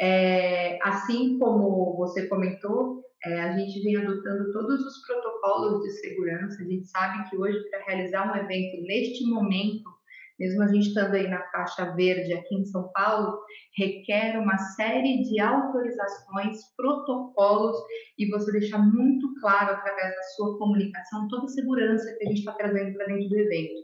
É, 0.00 0.78
assim 0.82 1.38
como 1.38 1.96
você 1.96 2.28
comentou, 2.28 3.02
é, 3.24 3.40
a 3.40 3.58
gente 3.58 3.82
vem 3.82 3.96
adotando 3.96 4.52
todos 4.52 4.80
os 4.80 5.06
protocolos 5.06 5.82
de 5.82 5.90
segurança. 5.90 6.62
A 6.62 6.66
gente 6.66 6.86
sabe 6.86 7.28
que 7.28 7.36
hoje, 7.36 7.58
para 7.70 7.84
realizar 7.84 8.30
um 8.30 8.36
evento 8.36 8.80
neste 8.82 9.28
momento, 9.28 9.98
mesmo 10.38 10.62
a 10.62 10.68
gente 10.68 10.88
estando 10.88 11.14
aí 11.14 11.28
na 11.28 11.42
faixa 11.50 11.92
verde 11.96 12.32
aqui 12.32 12.54
em 12.54 12.64
São 12.64 12.88
Paulo, 12.92 13.40
requer 13.76 14.38
uma 14.38 14.56
série 14.56 15.22
de 15.24 15.40
autorizações, 15.40 16.58
protocolos, 16.76 17.76
e 18.16 18.30
você 18.30 18.52
deixar 18.52 18.78
muito 18.78 19.34
claro 19.40 19.74
através 19.74 20.14
da 20.14 20.22
sua 20.36 20.56
comunicação 20.58 21.26
toda 21.26 21.46
a 21.46 21.48
segurança 21.48 22.14
que 22.16 22.24
a 22.24 22.28
gente 22.28 22.38
está 22.38 22.52
trazendo 22.52 22.96
para 22.96 23.06
dentro 23.06 23.28
do 23.28 23.36
evento. 23.36 23.74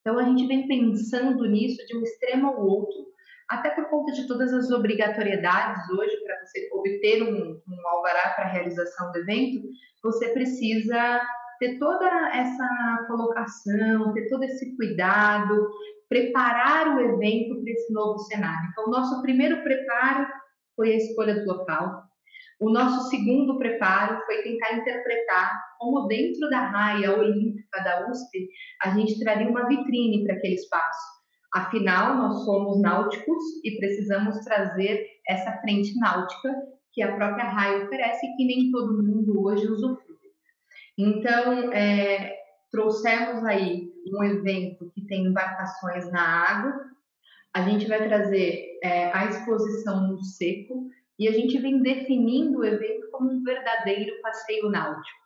Então, 0.00 0.18
a 0.18 0.24
gente 0.24 0.48
vem 0.48 0.66
pensando 0.66 1.46
nisso 1.46 1.86
de 1.86 1.96
um 1.96 2.02
extremo 2.02 2.48
ao 2.48 2.66
outro 2.66 3.10
até 3.50 3.70
por 3.70 3.90
conta 3.90 4.12
de 4.12 4.28
todas 4.28 4.52
as 4.54 4.70
obrigatoriedades 4.70 5.90
hoje 5.90 6.16
para 6.24 6.38
você 6.38 6.68
obter 6.72 7.22
um, 7.24 7.60
um 7.68 7.88
alvará 7.88 8.30
para 8.36 8.46
realização 8.46 9.10
do 9.10 9.18
evento, 9.18 9.60
você 10.02 10.28
precisa 10.28 11.20
ter 11.58 11.76
toda 11.78 12.06
essa 12.32 13.06
colocação, 13.08 14.14
ter 14.14 14.28
todo 14.28 14.44
esse 14.44 14.76
cuidado, 14.76 15.68
preparar 16.08 16.96
o 16.96 17.00
evento 17.00 17.60
para 17.60 17.72
esse 17.72 17.92
novo 17.92 18.18
cenário. 18.20 18.70
Então, 18.70 18.84
o 18.84 18.90
nosso 18.90 19.20
primeiro 19.20 19.62
preparo 19.64 20.26
foi 20.76 20.92
a 20.92 20.96
escolha 20.96 21.34
do 21.34 21.46
local. 21.46 22.04
O 22.60 22.70
nosso 22.70 23.10
segundo 23.10 23.58
preparo 23.58 24.24
foi 24.26 24.42
tentar 24.42 24.74
interpretar 24.74 25.60
como 25.78 26.06
dentro 26.06 26.48
da 26.48 26.68
raia 26.68 27.18
olímpica 27.18 27.82
da 27.82 28.08
USP 28.08 28.48
a 28.82 28.90
gente 28.90 29.18
traria 29.18 29.48
uma 29.48 29.66
vitrine 29.66 30.24
para 30.24 30.36
aquele 30.36 30.54
espaço 30.54 31.19
Afinal, 31.52 32.16
nós 32.16 32.44
somos 32.44 32.80
náuticos 32.80 33.42
e 33.64 33.76
precisamos 33.78 34.38
trazer 34.44 35.04
essa 35.26 35.52
frente 35.58 35.98
náutica 35.98 36.54
que 36.92 37.02
a 37.02 37.14
própria 37.14 37.44
RAI 37.44 37.84
oferece 37.84 38.26
e 38.26 38.36
que 38.36 38.46
nem 38.46 38.70
todo 38.70 39.02
mundo 39.02 39.44
hoje 39.44 39.66
usufrui. 39.66 40.16
Então, 40.96 41.72
é, 41.72 42.36
trouxemos 42.70 43.44
aí 43.44 43.90
um 44.06 44.22
evento 44.22 44.90
que 44.94 45.06
tem 45.06 45.26
embarcações 45.26 46.10
na 46.12 46.22
água, 46.22 46.90
a 47.54 47.62
gente 47.62 47.86
vai 47.86 48.06
trazer 48.06 48.78
é, 48.82 49.12
a 49.12 49.26
exposição 49.26 50.08
no 50.08 50.22
seco 50.22 50.88
e 51.18 51.28
a 51.28 51.32
gente 51.32 51.58
vem 51.58 51.82
definindo 51.82 52.58
o 52.58 52.64
evento 52.64 53.10
como 53.10 53.30
um 53.30 53.42
verdadeiro 53.42 54.20
passeio 54.22 54.70
náutico. 54.70 55.19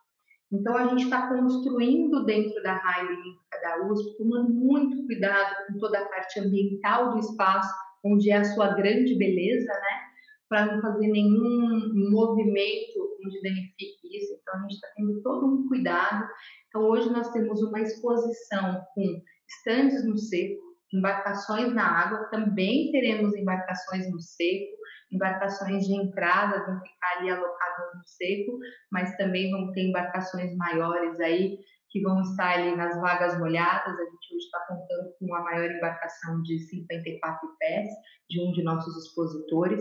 Então, 0.54 0.76
a 0.76 0.86
gente 0.88 1.04
está 1.04 1.28
construindo 1.28 2.24
dentro 2.24 2.62
da 2.62 2.80
olímpica 3.00 3.60
da 3.62 3.86
USP, 3.86 4.16
tomando 4.18 4.52
muito 4.52 5.04
cuidado 5.06 5.66
com 5.66 5.78
toda 5.78 5.98
a 5.98 6.08
parte 6.08 6.40
ambiental 6.40 7.12
do 7.12 7.18
espaço, 7.18 7.74
onde 8.04 8.30
é 8.30 8.36
a 8.36 8.44
sua 8.44 8.74
grande 8.74 9.16
beleza, 9.16 9.72
né? 9.72 10.14
para 10.48 10.66
não 10.66 10.80
fazer 10.80 11.08
nenhum 11.08 12.10
movimento 12.10 13.18
onde 13.24 13.42
danifique 13.42 14.16
isso. 14.16 14.38
Então, 14.40 14.54
a 14.54 14.62
gente 14.62 14.74
está 14.74 14.88
tendo 14.96 15.22
todo 15.22 15.46
um 15.46 15.68
cuidado. 15.68 16.28
Então, 16.68 16.82
hoje 16.82 17.10
nós 17.10 17.30
temos 17.30 17.60
uma 17.62 17.80
exposição 17.80 18.80
com 18.94 19.22
estandes 19.48 20.06
no 20.06 20.16
seco, 20.16 20.62
embarcações 20.92 21.72
na 21.74 21.84
água, 21.84 22.28
também 22.30 22.92
teremos 22.92 23.34
embarcações 23.34 24.10
no 24.12 24.20
seco, 24.20 24.76
embarcações 25.14 25.86
de 25.86 25.94
entrada 25.94 26.64
vão 26.66 26.80
ficar 26.80 27.18
ali 27.18 27.30
alocadas 27.30 27.94
no 27.94 28.04
seco, 28.04 28.58
mas 28.90 29.16
também 29.16 29.50
vão 29.50 29.72
ter 29.72 29.88
embarcações 29.88 30.56
maiores 30.56 31.18
aí 31.20 31.58
que 31.90 32.02
vão 32.02 32.20
estar 32.20 32.54
ali 32.54 32.74
nas 32.74 33.00
vagas 33.00 33.38
molhadas. 33.38 33.94
A 33.94 34.04
gente 34.04 34.34
hoje 34.34 34.44
está 34.44 34.58
contando 34.66 35.14
com 35.18 35.34
a 35.34 35.42
maior 35.42 35.70
embarcação 35.70 36.42
de 36.42 36.58
54 36.58 37.48
pés 37.58 37.88
de 38.28 38.40
um 38.42 38.52
de 38.52 38.64
nossos 38.64 39.06
expositores. 39.06 39.80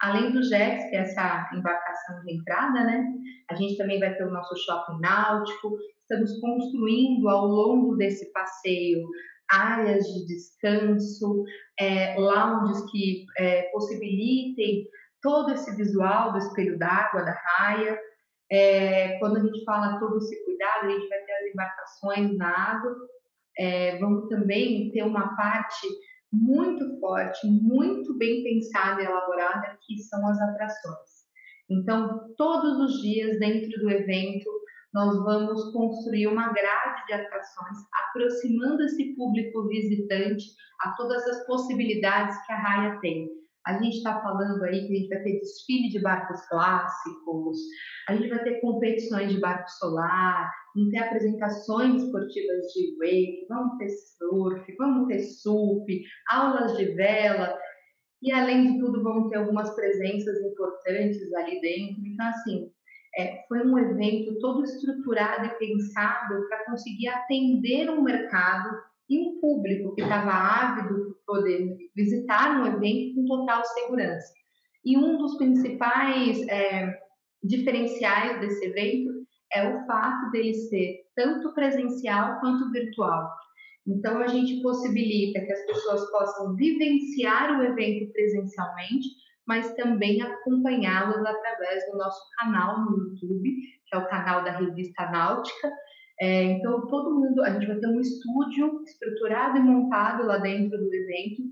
Além 0.00 0.32
do 0.32 0.42
JETS, 0.42 0.90
que 0.90 0.96
é 0.96 1.00
essa 1.00 1.50
embarcação 1.54 2.20
de 2.22 2.34
entrada, 2.34 2.84
né? 2.84 3.06
A 3.50 3.54
gente 3.54 3.78
também 3.78 3.98
vai 3.98 4.14
ter 4.14 4.24
o 4.24 4.30
nosso 4.30 4.54
shopping 4.66 5.00
náutico. 5.00 5.78
Estamos 6.02 6.38
construindo 6.38 7.28
ao 7.30 7.46
longo 7.46 7.96
desse 7.96 8.30
passeio 8.32 9.08
áreas 9.50 10.04
de 10.04 10.26
descanso, 10.26 11.44
é, 11.78 12.18
lounges 12.18 12.90
que 12.90 13.26
é, 13.38 13.62
possibilitem 13.72 14.86
todo 15.22 15.52
esse 15.52 15.74
visual 15.76 16.32
do 16.32 16.38
espelho 16.38 16.78
d'água, 16.78 17.22
da 17.22 17.32
raia. 17.32 17.98
É, 18.50 19.18
quando 19.18 19.38
a 19.38 19.40
gente 19.40 19.64
fala 19.64 19.98
todo 19.98 20.18
esse 20.18 20.44
cuidado, 20.44 20.86
a 20.86 20.90
gente 20.90 21.08
vai 21.08 21.18
ter 21.20 21.32
as 21.32 21.52
embarcações 21.52 22.36
na 22.36 22.48
água, 22.48 22.94
é, 23.58 23.98
vamos 23.98 24.28
também 24.28 24.90
ter 24.90 25.02
uma 25.02 25.34
parte 25.36 25.86
muito 26.32 26.98
forte, 26.98 27.46
muito 27.46 28.16
bem 28.18 28.42
pensada 28.42 29.00
e 29.00 29.06
elaborada, 29.06 29.78
que 29.86 29.98
são 30.02 30.26
as 30.28 30.40
atrações. 30.40 31.24
Então, 31.70 32.34
todos 32.36 32.78
os 32.80 33.00
dias 33.00 33.38
dentro 33.38 33.70
do 33.80 33.90
evento, 33.90 34.50
nós 34.94 35.18
vamos 35.24 35.72
construir 35.72 36.28
uma 36.28 36.52
grade 36.52 37.06
de 37.06 37.12
atrações, 37.14 37.78
aproximando 37.92 38.82
esse 38.84 39.14
público 39.16 39.66
visitante 39.66 40.44
a 40.82 40.92
todas 40.92 41.26
as 41.26 41.44
possibilidades 41.46 42.36
que 42.46 42.52
a 42.52 42.56
Raia 42.56 43.00
tem. 43.00 43.28
A 43.66 43.82
gente 43.82 43.96
está 43.96 44.20
falando 44.20 44.62
aí 44.62 44.86
que 44.86 44.92
a 44.92 44.96
gente 44.96 45.08
vai 45.08 45.22
ter 45.22 45.40
desfile 45.40 45.88
de 45.88 45.98
barcos 46.00 46.46
clássicos, 46.48 47.58
a 48.08 48.14
gente 48.14 48.28
vai 48.28 48.44
ter 48.44 48.60
competições 48.60 49.32
de 49.32 49.40
barco 49.40 49.68
solar, 49.70 50.52
vamos 50.76 50.90
ter 50.90 50.98
apresentações 50.98 52.02
esportivas 52.02 52.66
de 52.74 52.96
wake, 52.98 53.46
vamos 53.48 53.78
ter 53.78 53.88
surf, 53.88 54.76
vamos 54.78 55.08
ter 55.08 55.18
sup, 55.18 55.86
aulas 56.28 56.76
de 56.76 56.84
vela, 56.94 57.58
e 58.22 58.30
além 58.32 58.72
de 58.72 58.78
tudo 58.78 59.02
vamos 59.02 59.30
ter 59.30 59.38
algumas 59.38 59.74
presenças 59.74 60.40
importantes 60.42 61.32
ali 61.34 61.60
dentro. 61.60 62.02
Então, 62.06 62.26
assim, 62.26 62.70
é, 63.16 63.44
foi 63.48 63.64
um 63.66 63.78
evento 63.78 64.38
todo 64.40 64.64
estruturado 64.64 65.46
e 65.46 65.58
pensado 65.58 66.48
para 66.48 66.64
conseguir 66.66 67.08
atender 67.08 67.90
um 67.90 68.02
mercado 68.02 68.70
e 69.08 69.18
um 69.20 69.40
público 69.40 69.94
que 69.94 70.02
estava 70.02 70.30
ávido 70.30 71.16
por 71.26 71.36
poder 71.36 71.76
visitar 71.94 72.60
um 72.60 72.66
evento 72.66 73.14
com 73.14 73.26
total 73.26 73.64
segurança. 73.64 74.32
E 74.84 74.96
um 74.96 75.18
dos 75.18 75.36
principais 75.36 76.46
é, 76.48 76.98
diferenciais 77.42 78.40
desse 78.40 78.64
evento 78.66 79.24
é 79.52 79.68
o 79.68 79.86
fato 79.86 80.30
dele 80.30 80.54
ser 80.54 81.04
tanto 81.14 81.54
presencial 81.54 82.40
quanto 82.40 82.70
virtual. 82.72 83.30
Então, 83.86 84.18
a 84.18 84.26
gente 84.26 84.62
possibilita 84.62 85.40
que 85.40 85.52
as 85.52 85.66
pessoas 85.66 86.10
possam 86.10 86.56
vivenciar 86.56 87.58
o 87.58 87.62
evento 87.62 88.12
presencialmente, 88.12 89.06
mas 89.46 89.74
também 89.74 90.22
acompanhá-los 90.22 91.24
através 91.24 91.84
do 91.90 91.98
nosso 91.98 92.20
canal 92.38 92.84
no 92.84 92.98
YouTube, 92.98 93.50
que 93.86 93.94
é 93.94 93.98
o 93.98 94.08
canal 94.08 94.42
da 94.42 94.52
Revista 94.52 95.10
Náutica, 95.10 95.72
é, 96.20 96.44
então, 96.44 96.86
todo 96.86 97.14
mundo, 97.14 97.42
a 97.42 97.50
gente 97.50 97.66
vai 97.66 97.76
ter 97.76 97.88
um 97.88 98.00
estúdio 98.00 98.82
estruturado 98.84 99.58
e 99.58 99.62
montado 99.62 100.24
lá 100.24 100.38
dentro 100.38 100.78
do 100.78 100.94
evento, 100.94 101.42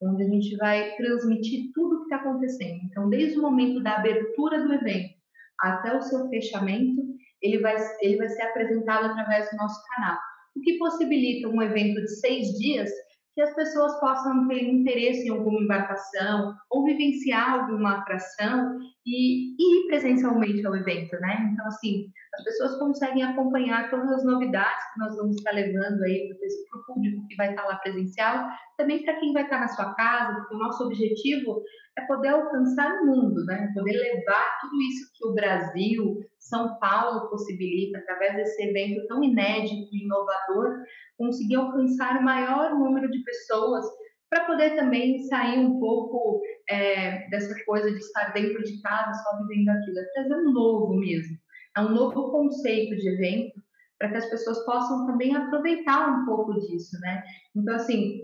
onde 0.00 0.22
a 0.22 0.28
gente 0.28 0.56
vai 0.56 0.94
transmitir 0.96 1.70
tudo 1.74 1.96
o 1.96 1.98
que 1.98 2.04
está 2.04 2.16
acontecendo. 2.16 2.80
Então, 2.84 3.08
desde 3.08 3.38
o 3.38 3.42
momento 3.42 3.82
da 3.82 3.96
abertura 3.96 4.62
do 4.62 4.72
evento 4.72 5.14
até 5.60 5.96
o 5.96 6.02
seu 6.02 6.28
fechamento, 6.28 7.02
ele 7.40 7.58
vai, 7.58 7.76
ele 8.00 8.16
vai 8.16 8.28
ser 8.28 8.42
apresentado 8.42 9.06
através 9.06 9.50
do 9.50 9.56
nosso 9.56 9.80
canal, 9.88 10.18
o 10.54 10.60
que 10.60 10.78
possibilita 10.78 11.48
um 11.48 11.62
evento 11.62 12.00
de 12.00 12.20
seis 12.20 12.48
dias 12.58 12.90
que 13.34 13.40
as 13.40 13.54
pessoas 13.54 13.98
possam 13.98 14.46
ter 14.48 14.62
interesse 14.62 15.26
em 15.26 15.30
alguma 15.30 15.60
embarcação 15.60 16.54
ou 16.70 16.84
vivenciar 16.84 17.60
alguma 17.60 17.98
atração 17.98 18.78
e 19.04 19.54
ir 19.58 19.86
presencialmente 19.88 20.64
ao 20.64 20.76
evento, 20.76 21.12
né? 21.20 21.50
Então, 21.52 21.66
assim, 21.66 22.06
as 22.34 22.44
pessoas 22.44 22.78
conseguem 22.78 23.22
acompanhar 23.22 23.90
todas 23.90 24.08
as 24.10 24.24
novidades 24.24 24.84
que 24.92 25.00
nós 25.00 25.16
vamos 25.16 25.36
estar 25.36 25.50
levando 25.52 26.02
aí 26.02 26.28
para 26.70 26.80
o 26.80 26.84
público 26.84 27.26
que 27.28 27.36
vai 27.36 27.50
estar 27.50 27.64
lá 27.64 27.76
presencial, 27.76 28.48
também 28.76 29.04
para 29.04 29.18
quem 29.18 29.32
vai 29.32 29.42
estar 29.44 29.60
na 29.60 29.68
sua 29.68 29.92
casa, 29.94 30.36
porque 30.36 30.54
o 30.54 30.58
nosso 30.58 30.84
objetivo 30.84 31.62
é 31.98 32.02
poder 32.06 32.28
alcançar 32.28 33.00
o 33.00 33.06
mundo, 33.06 33.44
né? 33.44 33.70
Poder 33.74 33.92
levar 33.92 34.60
tudo 34.60 34.80
isso 34.82 35.10
que 35.14 35.26
o 35.26 35.34
Brasil, 35.34 36.20
São 36.38 36.78
Paulo 36.78 37.28
possibilita, 37.28 37.98
através 37.98 38.36
desse 38.36 38.62
evento 38.62 39.06
tão 39.08 39.22
inédito 39.22 39.88
e 39.92 40.04
inovador, 40.04 40.78
conseguir 41.18 41.56
alcançar 41.56 42.18
o 42.18 42.24
maior 42.24 42.78
número 42.78 43.10
de 43.10 43.22
pessoas 43.24 43.84
para 44.32 44.46
poder 44.46 44.74
também 44.76 45.18
sair 45.24 45.58
um 45.58 45.78
pouco 45.78 46.40
é, 46.70 47.28
dessa 47.28 47.54
coisa 47.66 47.90
de 47.90 47.98
estar 47.98 48.32
dentro 48.32 48.62
de 48.62 48.80
casa 48.80 49.12
só 49.22 49.36
vivendo 49.42 49.68
aquilo, 49.68 49.98
é 49.98 50.04
trazer 50.14 50.34
um 50.36 50.52
novo 50.52 50.94
mesmo, 50.94 51.36
é 51.76 51.80
um 51.82 51.90
novo 51.90 52.30
conceito 52.30 52.96
de 52.96 53.08
evento 53.10 53.60
para 53.98 54.08
que 54.08 54.16
as 54.16 54.30
pessoas 54.30 54.64
possam 54.64 55.06
também 55.06 55.36
aproveitar 55.36 56.08
um 56.08 56.24
pouco 56.24 56.58
disso, 56.60 56.98
né? 57.00 57.22
Então, 57.54 57.74
assim, 57.74 58.22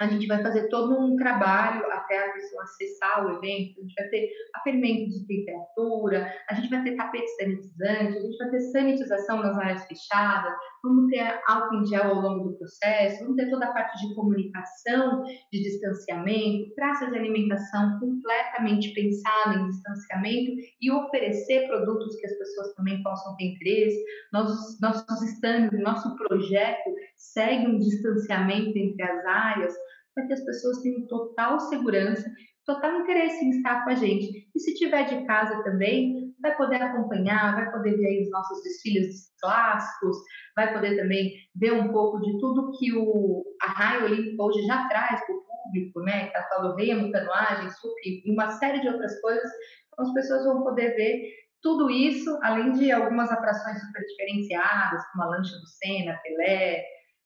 a 0.00 0.06
gente 0.08 0.26
vai 0.26 0.42
fazer 0.42 0.68
todo 0.68 0.98
um 0.98 1.16
trabalho 1.16 1.84
até 1.92 2.28
a 2.28 2.32
pessoa 2.32 2.62
acessar 2.62 3.24
o 3.24 3.30
evento, 3.36 3.78
a 3.78 3.82
gente 3.82 3.94
vai 3.94 4.08
ter 4.08 4.28
aferimento 4.56 5.10
de 5.10 5.26
temperatura, 5.26 6.32
a 6.50 6.54
gente 6.54 6.68
vai 6.68 6.82
ter 6.82 6.96
tapete 6.96 7.28
sanitizante, 7.36 8.18
a 8.18 8.20
gente 8.20 8.38
vai 8.38 8.50
ter 8.50 8.60
sanitização 8.60 9.38
nas 9.38 9.56
áreas 9.56 9.84
fechadas, 9.86 10.52
vamos 10.82 11.10
ter 11.10 11.40
álcool 11.46 11.76
em 11.76 11.86
gel 11.86 12.04
ao 12.04 12.20
longo 12.20 12.48
do 12.50 12.58
processo, 12.58 13.20
vamos 13.20 13.36
ter 13.36 13.50
toda 13.50 13.66
a 13.66 13.72
parte 13.72 14.06
de 14.06 14.14
comunicação, 14.14 15.22
de 15.52 15.62
distanciamento, 15.62 16.74
praças 16.74 17.10
de 17.10 17.18
alimentação 17.18 17.98
completamente 18.00 18.92
pensada 18.94 19.58
em 19.58 19.68
distanciamento 19.68 20.52
e 20.80 20.90
oferecer 20.90 21.68
produtos 21.68 22.16
que 22.16 22.26
as 22.26 22.36
pessoas 22.36 22.74
também 22.74 23.02
possam 23.02 23.36
ter 23.36 23.44
interesse. 23.44 24.04
Nossos, 24.32 24.80
nossos 24.80 25.22
stands, 25.22 25.80
nosso 25.80 26.16
projeto 26.16 26.90
segue 27.16 27.66
um 27.66 27.78
distanciamento 27.78 28.76
entre 28.76 29.02
as 29.02 29.24
áreas, 29.26 29.74
para 30.14 30.26
que 30.26 30.32
as 30.32 30.44
pessoas 30.44 30.80
tenham 30.82 31.06
total 31.06 31.58
segurança, 31.60 32.24
total 32.64 33.00
interesse 33.00 33.44
em 33.44 33.50
estar 33.50 33.84
com 33.84 33.90
a 33.90 33.94
gente. 33.94 34.48
E 34.54 34.60
se 34.60 34.74
tiver 34.74 35.04
de 35.04 35.26
casa 35.26 35.62
também, 35.62 36.34
vai 36.40 36.56
poder 36.56 36.80
acompanhar, 36.82 37.54
vai 37.54 37.70
poder 37.70 37.96
ver 37.96 38.22
os 38.22 38.30
nossos 38.30 38.62
desfiles 38.62 39.32
clássicos, 39.40 40.16
vai 40.54 40.72
poder 40.72 40.96
também 40.96 41.32
ver 41.54 41.72
um 41.72 41.92
pouco 41.92 42.20
de 42.20 42.38
tudo 42.38 42.72
que 42.78 42.92
o, 42.92 43.44
a 43.62 43.66
Raia 43.66 44.04
Olímpica 44.04 44.42
hoje 44.42 44.62
já 44.66 44.88
traz 44.88 45.24
para 45.24 45.34
o 45.34 45.42
público, 45.42 46.00
né? 46.00 46.28
Que 46.28 46.36
é 46.36 46.40
a 46.40 46.42
tal 46.44 46.62
do 46.62 46.76
remo, 46.76 47.10
canoagem, 47.10 47.70
sup 47.70 47.94
e 48.04 48.30
uma 48.32 48.50
série 48.52 48.80
de 48.80 48.88
outras 48.88 49.20
coisas. 49.20 49.50
Então, 49.92 50.06
as 50.06 50.12
pessoas 50.12 50.44
vão 50.44 50.62
poder 50.62 50.94
ver 50.96 51.22
tudo 51.62 51.90
isso, 51.90 52.38
além 52.42 52.72
de 52.72 52.92
algumas 52.92 53.30
atrações 53.30 53.80
super 53.80 54.02
diferenciadas, 54.02 55.02
como 55.10 55.24
a 55.24 55.28
lancha 55.28 55.56
do 55.56 55.66
Senna, 55.66 56.20
Pelé, 56.22 56.84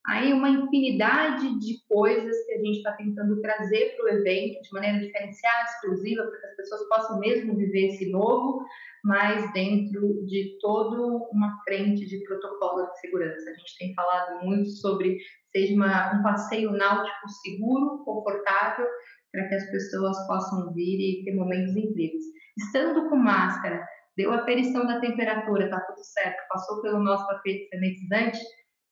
aí 0.09 0.33
uma 0.33 0.49
infinidade 0.49 1.59
de 1.59 1.85
coisas 1.87 2.35
que 2.47 2.53
a 2.55 2.59
gente 2.59 2.79
está 2.79 2.93
tentando 2.93 3.41
trazer 3.43 3.95
para 3.95 4.07
o 4.07 4.09
evento 4.09 4.63
de 4.63 4.73
maneira 4.73 4.99
diferenciada, 5.01 5.65
exclusiva, 5.65 6.23
para 6.25 6.41
que 6.41 6.47
as 6.47 6.57
pessoas 6.57 6.89
possam 6.89 7.19
mesmo 7.19 7.57
viver 7.57 7.89
esse 7.89 8.11
novo, 8.11 8.65
mas 9.05 9.53
dentro 9.53 10.25
de 10.27 10.59
toda 10.61 11.01
uma 11.31 11.63
frente 11.65 12.07
de 12.07 12.25
protocolo 12.25 12.87
de 12.87 13.01
segurança. 13.01 13.51
A 13.51 13.55
gente 13.55 13.79
tem 13.79 13.95
falado 13.95 14.45
muito 14.45 14.71
sobre 14.71 15.19
seja 15.53 15.75
uma, 15.75 16.19
um 16.19 16.23
passeio 16.23 16.73
náutico 16.73 17.29
seguro, 17.43 18.05
confortável, 18.05 18.87
para 19.33 19.49
que 19.49 19.55
as 19.55 19.71
pessoas 19.71 20.17
possam 20.27 20.73
vir 20.73 20.99
e 20.99 21.25
ter 21.25 21.35
momentos 21.35 21.77
incríveis. 21.77 22.25
Estando 22.57 23.09
com 23.09 23.17
máscara, 23.17 23.87
deu 24.17 24.33
a 24.33 24.41
aferição 24.41 24.87
da 24.87 25.01
temperatura, 25.01 25.65
está 25.65 25.81
tudo 25.81 26.03
certo, 26.03 26.49
passou 26.49 26.83
pelo 26.83 27.01
nosso 27.01 27.27
tapete 27.27 27.69
sanitizante, 27.69 28.39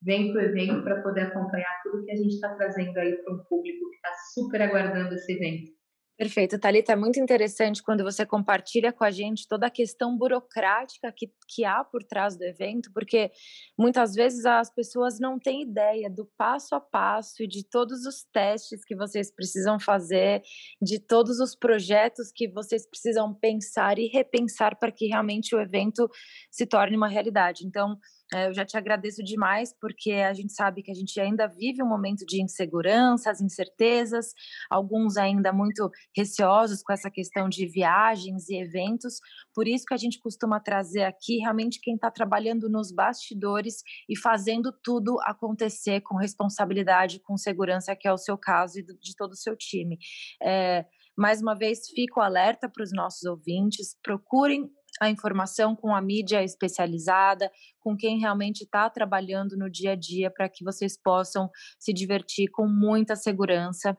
vem 0.07 0.33
para 0.33 0.40
o 0.40 0.45
evento 0.45 0.83
para 0.85 1.03
poder 1.03 1.23
acompanhar 1.23 1.83
tudo 1.83 2.05
que 2.05 2.12
a 2.12 2.16
gente 2.16 2.35
está 2.35 2.55
trazendo 2.55 2.97
aí 2.97 3.16
para 3.16 3.35
um 3.35 3.38
público 3.45 3.90
que 3.90 3.97
está 3.97 4.11
super 4.33 4.62
aguardando 4.62 5.12
esse 5.14 5.33
evento. 5.33 5.77
Perfeito, 6.19 6.59
Thalita, 6.59 6.92
é 6.92 6.97
muito 6.97 7.21
interessante 7.21 7.83
quando 7.83 8.03
você 8.03 8.25
compartilha 8.25 8.90
com 8.90 9.05
a 9.05 9.11
gente 9.11 9.47
toda 9.47 9.66
a 9.66 9.71
questão 9.71 10.16
burocrática 10.16 11.12
que, 11.14 11.31
que 11.47 11.62
há 11.62 11.85
por 11.85 12.03
trás 12.03 12.38
do 12.38 12.42
evento, 12.42 12.90
porque 12.95 13.31
muitas 13.79 14.14
vezes 14.14 14.47
as 14.47 14.73
pessoas 14.73 15.21
não 15.21 15.38
têm 15.38 15.61
ideia 15.61 16.09
do 16.09 16.25
passo 16.38 16.75
a 16.75 16.81
passo 16.81 17.42
e 17.42 17.47
de 17.47 17.69
todos 17.69 18.07
os 18.07 18.25
testes 18.33 18.83
que 18.83 18.97
vocês 18.97 19.31
precisam 19.31 19.79
fazer, 19.79 20.40
de 20.81 20.99
todos 20.99 21.38
os 21.38 21.55
projetos 21.55 22.33
que 22.35 22.49
vocês 22.49 22.88
precisam 22.88 23.35
pensar 23.35 23.99
e 23.99 24.07
repensar 24.07 24.79
para 24.79 24.90
que 24.90 25.09
realmente 25.09 25.55
o 25.55 25.61
evento 25.61 26.09
se 26.51 26.64
torne 26.64 26.97
uma 26.97 27.09
realidade. 27.09 27.66
Então, 27.66 27.99
eu 28.32 28.52
já 28.52 28.64
te 28.64 28.76
agradeço 28.76 29.22
demais, 29.22 29.74
porque 29.80 30.12
a 30.12 30.32
gente 30.32 30.52
sabe 30.52 30.82
que 30.82 30.90
a 30.90 30.94
gente 30.94 31.18
ainda 31.20 31.46
vive 31.46 31.82
um 31.82 31.88
momento 31.88 32.24
de 32.26 32.42
inseguranças, 32.42 33.40
incertezas, 33.40 34.32
alguns 34.68 35.16
ainda 35.16 35.52
muito 35.52 35.88
receosos 36.16 36.82
com 36.82 36.92
essa 36.92 37.10
questão 37.10 37.48
de 37.48 37.66
viagens 37.66 38.48
e 38.48 38.56
eventos. 38.56 39.20
Por 39.54 39.68
isso 39.68 39.84
que 39.86 39.94
a 39.94 39.98
gente 39.98 40.18
costuma 40.20 40.58
trazer 40.58 41.04
aqui 41.04 41.38
realmente 41.38 41.80
quem 41.80 41.94
está 41.94 42.10
trabalhando 42.10 42.68
nos 42.68 42.92
bastidores 42.92 43.82
e 44.08 44.18
fazendo 44.18 44.72
tudo 44.82 45.18
acontecer 45.22 46.00
com 46.00 46.16
responsabilidade, 46.16 47.20
com 47.20 47.36
segurança, 47.36 47.94
que 47.94 48.08
é 48.08 48.12
o 48.12 48.18
seu 48.18 48.36
caso 48.36 48.80
e 48.80 48.82
de 48.82 49.14
todo 49.16 49.32
o 49.32 49.36
seu 49.36 49.56
time. 49.56 49.98
É, 50.42 50.84
mais 51.16 51.40
uma 51.40 51.54
vez, 51.54 51.88
fico 51.94 52.20
alerta 52.20 52.68
para 52.68 52.82
os 52.82 52.92
nossos 52.92 53.24
ouvintes, 53.24 53.96
procurem 54.02 54.68
a 55.00 55.11
informação 55.11 55.74
com 55.74 55.94
a 55.94 56.00
mídia 56.00 56.42
especializada, 56.42 57.50
com 57.80 57.96
quem 57.96 58.18
realmente 58.18 58.62
está 58.62 58.88
trabalhando 58.88 59.56
no 59.56 59.70
dia 59.70 59.92
a 59.92 59.96
dia, 59.96 60.30
para 60.30 60.48
que 60.48 60.64
vocês 60.64 61.00
possam 61.00 61.50
se 61.78 61.92
divertir 61.92 62.48
com 62.50 62.66
muita 62.66 63.14
segurança 63.16 63.96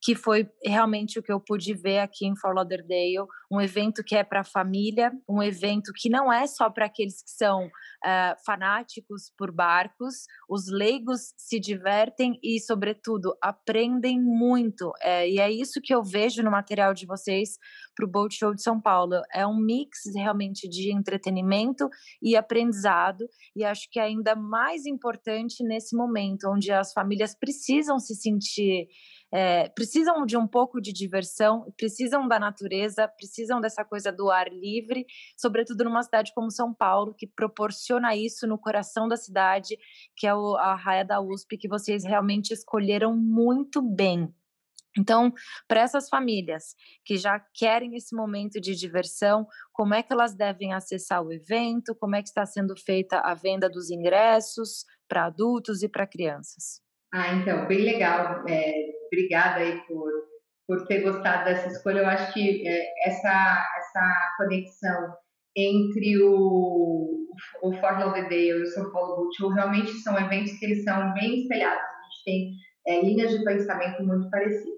que 0.00 0.14
foi 0.14 0.48
realmente 0.64 1.18
o 1.18 1.22
que 1.22 1.32
eu 1.32 1.40
pude 1.40 1.74
ver 1.74 1.98
aqui 1.98 2.26
em 2.26 2.36
Fort 2.36 2.54
Lauderdale, 2.54 3.26
um 3.50 3.60
evento 3.60 4.04
que 4.04 4.14
é 4.14 4.22
para 4.22 4.40
a 4.40 4.44
família, 4.44 5.12
um 5.28 5.42
evento 5.42 5.92
que 5.94 6.08
não 6.08 6.32
é 6.32 6.46
só 6.46 6.70
para 6.70 6.86
aqueles 6.86 7.22
que 7.22 7.30
são 7.30 7.66
uh, 7.66 8.44
fanáticos 8.46 9.32
por 9.36 9.50
barcos, 9.50 10.26
os 10.48 10.68
leigos 10.70 11.32
se 11.36 11.58
divertem 11.58 12.38
e, 12.42 12.60
sobretudo, 12.60 13.36
aprendem 13.42 14.20
muito. 14.20 14.92
É, 15.02 15.28
e 15.28 15.40
é 15.40 15.50
isso 15.50 15.80
que 15.82 15.94
eu 15.94 16.02
vejo 16.02 16.42
no 16.42 16.50
material 16.50 16.94
de 16.94 17.04
vocês 17.04 17.58
para 17.98 18.06
o 18.06 18.08
Boat 18.08 18.32
Show 18.32 18.54
de 18.54 18.62
São 18.62 18.80
Paulo. 18.80 19.20
É 19.34 19.44
um 19.44 19.56
mix 19.56 19.98
realmente 20.14 20.68
de 20.68 20.94
entretenimento 20.94 21.88
e 22.22 22.36
aprendizado, 22.36 23.28
e 23.56 23.64
acho 23.64 23.90
que 23.90 23.98
é 23.98 24.04
ainda 24.04 24.36
mais 24.36 24.86
importante 24.86 25.64
nesse 25.64 25.96
momento, 25.96 26.48
onde 26.48 26.70
as 26.70 26.92
famílias 26.92 27.34
precisam 27.34 27.98
se 27.98 28.14
sentir 28.14 28.86
é, 29.30 29.68
precisam 29.68 30.24
de 30.24 30.36
um 30.36 30.46
pouco 30.46 30.80
de 30.80 30.92
diversão, 30.92 31.70
precisam 31.76 32.26
da 32.26 32.38
natureza, 32.38 33.06
precisam 33.06 33.60
dessa 33.60 33.84
coisa 33.84 34.10
do 34.10 34.30
ar 34.30 34.48
livre, 34.50 35.04
sobretudo 35.36 35.84
numa 35.84 36.02
cidade 36.02 36.32
como 36.34 36.50
São 36.50 36.72
Paulo, 36.72 37.14
que 37.14 37.26
proporciona 37.26 38.16
isso 38.16 38.46
no 38.46 38.58
coração 38.58 39.06
da 39.06 39.16
cidade, 39.16 39.76
que 40.16 40.26
é 40.26 40.34
o, 40.34 40.56
a 40.56 40.74
raia 40.74 41.04
da 41.04 41.20
USP, 41.20 41.58
que 41.58 41.68
vocês 41.68 42.04
realmente 42.04 42.52
escolheram 42.52 43.14
muito 43.14 43.82
bem. 43.82 44.32
Então, 44.98 45.32
para 45.68 45.80
essas 45.80 46.08
famílias 46.08 46.74
que 47.04 47.16
já 47.16 47.40
querem 47.54 47.94
esse 47.94 48.14
momento 48.14 48.60
de 48.60 48.74
diversão, 48.74 49.46
como 49.72 49.94
é 49.94 50.02
que 50.02 50.12
elas 50.12 50.34
devem 50.34 50.72
acessar 50.72 51.22
o 51.22 51.32
evento? 51.32 51.94
Como 51.94 52.16
é 52.16 52.22
que 52.22 52.28
está 52.28 52.44
sendo 52.44 52.74
feita 52.76 53.20
a 53.20 53.34
venda 53.34 53.68
dos 53.68 53.90
ingressos 53.90 54.84
para 55.08 55.26
adultos 55.26 55.82
e 55.82 55.88
para 55.88 56.06
crianças? 56.06 56.80
Ah, 57.14 57.34
então, 57.34 57.66
bem 57.66 57.82
legal. 57.82 58.44
É, 58.48 58.72
obrigada 59.06 59.60
aí 59.60 59.80
por, 59.86 60.10
por 60.66 60.86
ter 60.86 61.02
gostado 61.02 61.44
dessa 61.44 61.68
escolha. 61.68 62.00
Eu 62.00 62.06
acho 62.06 62.32
que 62.34 62.66
é, 62.66 63.08
essa, 63.08 63.66
essa 63.78 64.34
conexão 64.36 65.14
entre 65.56 66.22
o, 66.22 67.26
o 67.62 67.72
Fort 67.80 67.98
Lauderdale 67.98 68.48
e 68.48 68.62
o 68.62 68.66
São 68.66 68.92
Paulo 68.92 69.30
Show 69.36 69.50
realmente 69.50 69.90
são 70.02 70.18
eventos 70.18 70.52
que 70.58 70.66
eles 70.66 70.84
são 70.84 71.14
bem 71.14 71.42
espelhados. 71.42 71.82
A 71.82 72.02
gente 72.02 72.24
tem 72.24 72.52
é, 72.86 73.02
linhas 73.02 73.30
de 73.30 73.44
pensamento 73.44 74.04
muito 74.04 74.28
parecidas. 74.30 74.77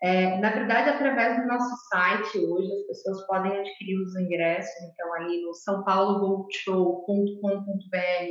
É, 0.00 0.38
na 0.38 0.52
verdade, 0.52 0.90
através 0.90 1.40
do 1.40 1.48
nosso 1.48 1.74
site 1.88 2.38
hoje, 2.38 2.72
as 2.72 2.86
pessoas 2.86 3.26
podem 3.26 3.58
adquirir 3.58 4.00
os 4.00 4.14
ingressos, 4.16 4.80
então 4.92 5.12
ali 5.14 5.42
no 5.42 5.52
sãopauloboatshow.com.br, 5.54 8.28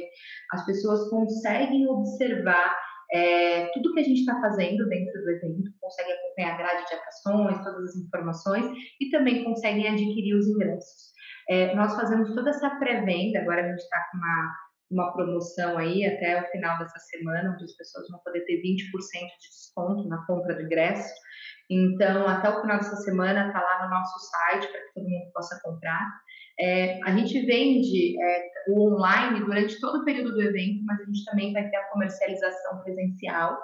as 0.53 0.65
pessoas 0.65 1.09
conseguem 1.09 1.85
observar 1.89 2.73
é, 3.11 3.67
tudo 3.73 3.93
que 3.93 3.99
a 3.99 4.03
gente 4.03 4.19
está 4.19 4.39
fazendo 4.39 4.87
dentro 4.87 5.21
do 5.21 5.31
evento, 5.31 5.71
consegue 5.79 6.11
acompanhar 6.11 6.53
a 6.53 6.57
grade 6.57 6.87
de 6.87 6.93
atrações, 6.93 7.63
todas 7.63 7.89
as 7.89 7.95
informações 7.95 8.65
e 9.01 9.09
também 9.09 9.43
conseguem 9.43 9.87
adquirir 9.87 10.35
os 10.35 10.47
ingressos. 10.47 11.17
É, 11.49 11.73
nós 11.75 11.95
fazemos 11.95 12.33
toda 12.33 12.49
essa 12.49 12.69
pré-venda, 12.71 13.39
agora 13.39 13.63
a 13.63 13.69
gente 13.69 13.79
está 13.79 14.05
com 14.11 14.17
uma, 14.17 14.55
uma 14.91 15.13
promoção 15.13 15.77
aí 15.77 16.05
até 16.05 16.41
o 16.41 16.51
final 16.51 16.77
dessa 16.79 16.99
semana, 16.99 17.53
onde 17.53 17.63
as 17.63 17.77
pessoas 17.77 18.09
vão 18.09 18.19
poder 18.19 18.41
ter 18.41 18.61
20% 18.61 18.61
de 18.61 19.49
desconto 19.49 20.09
na 20.09 20.25
compra 20.25 20.55
do 20.55 20.63
ingresso. 20.63 21.13
Então, 21.69 22.27
até 22.27 22.49
o 22.49 22.61
final 22.61 22.77
dessa 22.77 22.95
semana 22.97 23.47
está 23.47 23.61
lá 23.61 23.83
no 23.83 23.89
nosso 23.89 24.19
site 24.19 24.67
para 24.71 24.81
que 24.81 24.93
todo 24.93 25.09
mundo 25.09 25.31
possa 25.33 25.59
comprar. 25.63 26.01
É, 26.59 26.99
a 27.03 27.15
gente 27.15 27.45
vende 27.45 28.19
é, 28.19 28.49
o 28.69 28.93
online 28.93 29.41
durante 29.41 29.79
todo 29.79 30.01
o 30.01 30.05
período 30.05 30.31
do 30.31 30.41
evento, 30.41 30.83
mas 30.85 30.99
a 30.99 31.05
gente 31.05 31.25
também 31.25 31.53
vai 31.53 31.69
ter 31.69 31.75
a 31.77 31.89
comercialização 31.89 32.81
presencial 32.83 33.57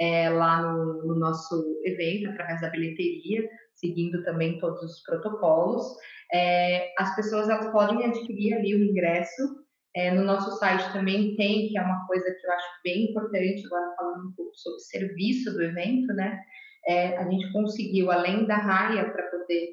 é, 0.00 0.30
lá 0.30 0.62
no, 0.62 1.06
no, 1.06 1.14
nosso 1.16 1.62
evento, 1.84 2.30
através 2.30 2.60
da 2.62 2.70
bilheteria, 2.70 3.48
seguindo 3.74 4.24
também 4.24 4.58
todos 4.58 4.82
os 4.82 5.02
protocolos. 5.02 5.84
É, 6.32 6.92
as 6.98 7.14
pessoas 7.14 7.48
elas 7.48 7.70
podem 7.70 8.04
adquirir 8.06 8.54
ali 8.54 8.74
o 8.74 8.84
ingresso. 8.84 9.60
É, 9.94 10.10
no 10.12 10.24
nosso 10.24 10.52
site 10.58 10.92
também 10.92 11.36
tem, 11.36 11.68
que 11.68 11.76
é 11.76 11.82
uma 11.82 12.06
coisa 12.06 12.24
que 12.24 12.46
eu 12.46 12.52
acho 12.52 12.68
bem 12.82 13.10
importante, 13.10 13.66
agora 13.66 13.94
falando 13.96 14.28
um 14.28 14.32
pouco 14.32 14.56
sobre 14.56 14.80
serviço 14.80 15.52
do 15.52 15.62
evento, 15.62 16.06
né? 16.14 16.40
É, 16.86 17.16
a 17.16 17.28
gente 17.28 17.52
conseguiu, 17.52 18.10
além 18.10 18.46
da 18.46 18.56
raia 18.56 19.10
para 19.10 19.24
poder 19.24 19.70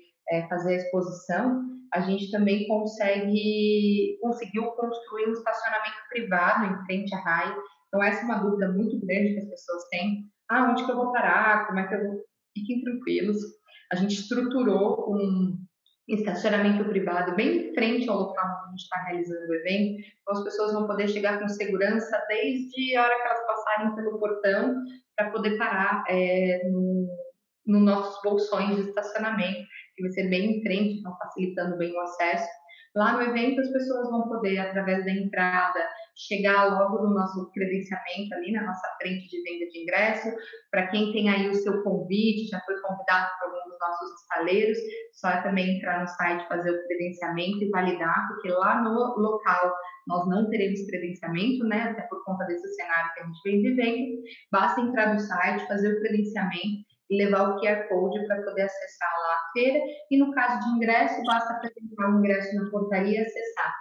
fazer 0.49 0.73
a 0.73 0.77
exposição, 0.77 1.63
a 1.93 2.01
gente 2.01 2.29
também 2.31 2.67
consegue 2.67 4.17
conseguiu 4.21 4.65
construir 4.71 5.29
um 5.29 5.33
estacionamento 5.33 5.97
privado 6.09 6.65
em 6.65 6.85
frente 6.85 7.15
à 7.15 7.19
raia. 7.19 7.55
Então 7.87 8.03
essa 8.03 8.21
é 8.21 8.25
uma 8.25 8.39
dúvida 8.39 8.69
muito 8.69 8.99
grande 9.05 9.33
que 9.33 9.39
as 9.39 9.49
pessoas 9.49 9.87
têm. 9.89 10.25
Ah, 10.49 10.69
onde 10.69 10.85
que 10.85 10.91
eu 10.91 10.95
vou 10.95 11.11
parar? 11.11 11.67
Como 11.67 11.79
é 11.79 11.87
que 11.87 11.95
eu 11.95 12.03
vou? 12.03 12.23
Fiquem 12.57 12.81
tranquilos. 12.81 13.37
A 13.91 13.95
gente 13.95 14.15
estruturou 14.15 15.13
um 15.13 15.57
estacionamento 16.07 16.85
privado 16.85 17.35
bem 17.35 17.69
em 17.69 17.73
frente 17.73 18.09
ao 18.09 18.17
local 18.17 18.45
onde 18.45 18.67
a 18.67 18.69
gente 18.69 18.83
está 18.83 19.03
realizando 19.03 19.49
o 19.49 19.55
evento. 19.55 20.03
Então 20.21 20.37
as 20.37 20.43
pessoas 20.43 20.73
vão 20.73 20.87
poder 20.87 21.07
chegar 21.09 21.39
com 21.39 21.47
segurança 21.49 22.23
desde 22.27 22.95
a 22.95 23.03
hora 23.03 23.15
que 23.15 23.27
elas 23.27 23.45
passarem 23.45 23.95
pelo 23.95 24.19
portão 24.19 24.75
para 25.15 25.31
poder 25.31 25.57
parar 25.57 26.03
é, 26.07 26.61
no, 26.69 27.07
no 27.65 27.79
nossos 27.79 28.21
bolsões 28.23 28.75
de 28.75 28.89
estacionamento 28.89 29.67
que 29.95 30.03
vai 30.03 30.11
ser 30.11 30.29
bem 30.29 30.57
em 30.57 30.61
frente, 30.61 30.99
então 30.99 31.17
facilitando 31.17 31.77
bem 31.77 31.91
o 31.91 31.99
acesso. 32.01 32.47
Lá 32.97 33.13
no 33.13 33.21
evento, 33.21 33.61
as 33.61 33.71
pessoas 33.71 34.09
vão 34.09 34.27
poder, 34.27 34.57
através 34.57 35.05
da 35.05 35.11
entrada, 35.11 35.87
chegar 36.15 36.65
logo 36.65 37.03
no 37.03 37.13
nosso 37.13 37.51
credenciamento 37.51 38.33
ali 38.33 38.51
na 38.51 38.63
nossa 38.63 38.87
frente 38.99 39.29
de 39.29 39.43
venda 39.43 39.69
de 39.69 39.83
ingresso. 39.83 40.29
Para 40.71 40.87
quem 40.87 41.13
tem 41.13 41.29
aí 41.29 41.47
o 41.47 41.53
seu 41.53 41.83
convite, 41.83 42.49
já 42.49 42.59
foi 42.61 42.73
convidado 42.81 43.29
por 43.37 43.49
algum 43.49 43.69
dos 43.69 43.79
nossos 43.79 44.21
estaleiros, 44.21 44.77
só 45.13 45.29
é 45.29 45.43
também 45.43 45.77
entrar 45.77 46.01
no 46.01 46.07
site, 46.07 46.47
fazer 46.47 46.71
o 46.71 46.87
credenciamento 46.87 47.63
e 47.63 47.69
validar, 47.69 48.29
porque 48.29 48.49
lá 48.49 48.81
no 48.81 48.91
local 48.91 49.75
nós 50.07 50.27
não 50.27 50.49
teremos 50.49 50.83
credenciamento, 50.87 51.67
né? 51.67 51.91
Até 51.91 52.01
por 52.01 52.25
conta 52.25 52.45
desse 52.45 52.67
cenário 52.73 53.13
que 53.13 53.21
a 53.21 53.25
gente 53.27 53.41
vem 53.45 53.61
vivendo. 53.61 54.23
Basta 54.51 54.81
entrar 54.81 55.13
no 55.13 55.19
site, 55.19 55.67
fazer 55.67 55.93
o 55.93 55.99
credenciamento 55.99 56.87
e 57.11 57.23
levar 57.23 57.49
o 57.49 57.59
QR 57.59 57.87
Code 57.89 58.25
para 58.25 58.41
poder 58.41 58.63
acessar 58.63 59.13
lá 59.19 59.26
feira. 59.57 59.79
E 60.11 60.17
no 60.17 60.31
caso 60.33 60.63
de 60.63 60.75
ingresso, 60.75 61.23
basta 61.25 61.53
apresentar 61.53 62.09
o 62.09 62.19
ingresso 62.19 62.55
na 62.55 62.69
portaria 62.69 63.19
e 63.19 63.23
acessar. 63.23 63.73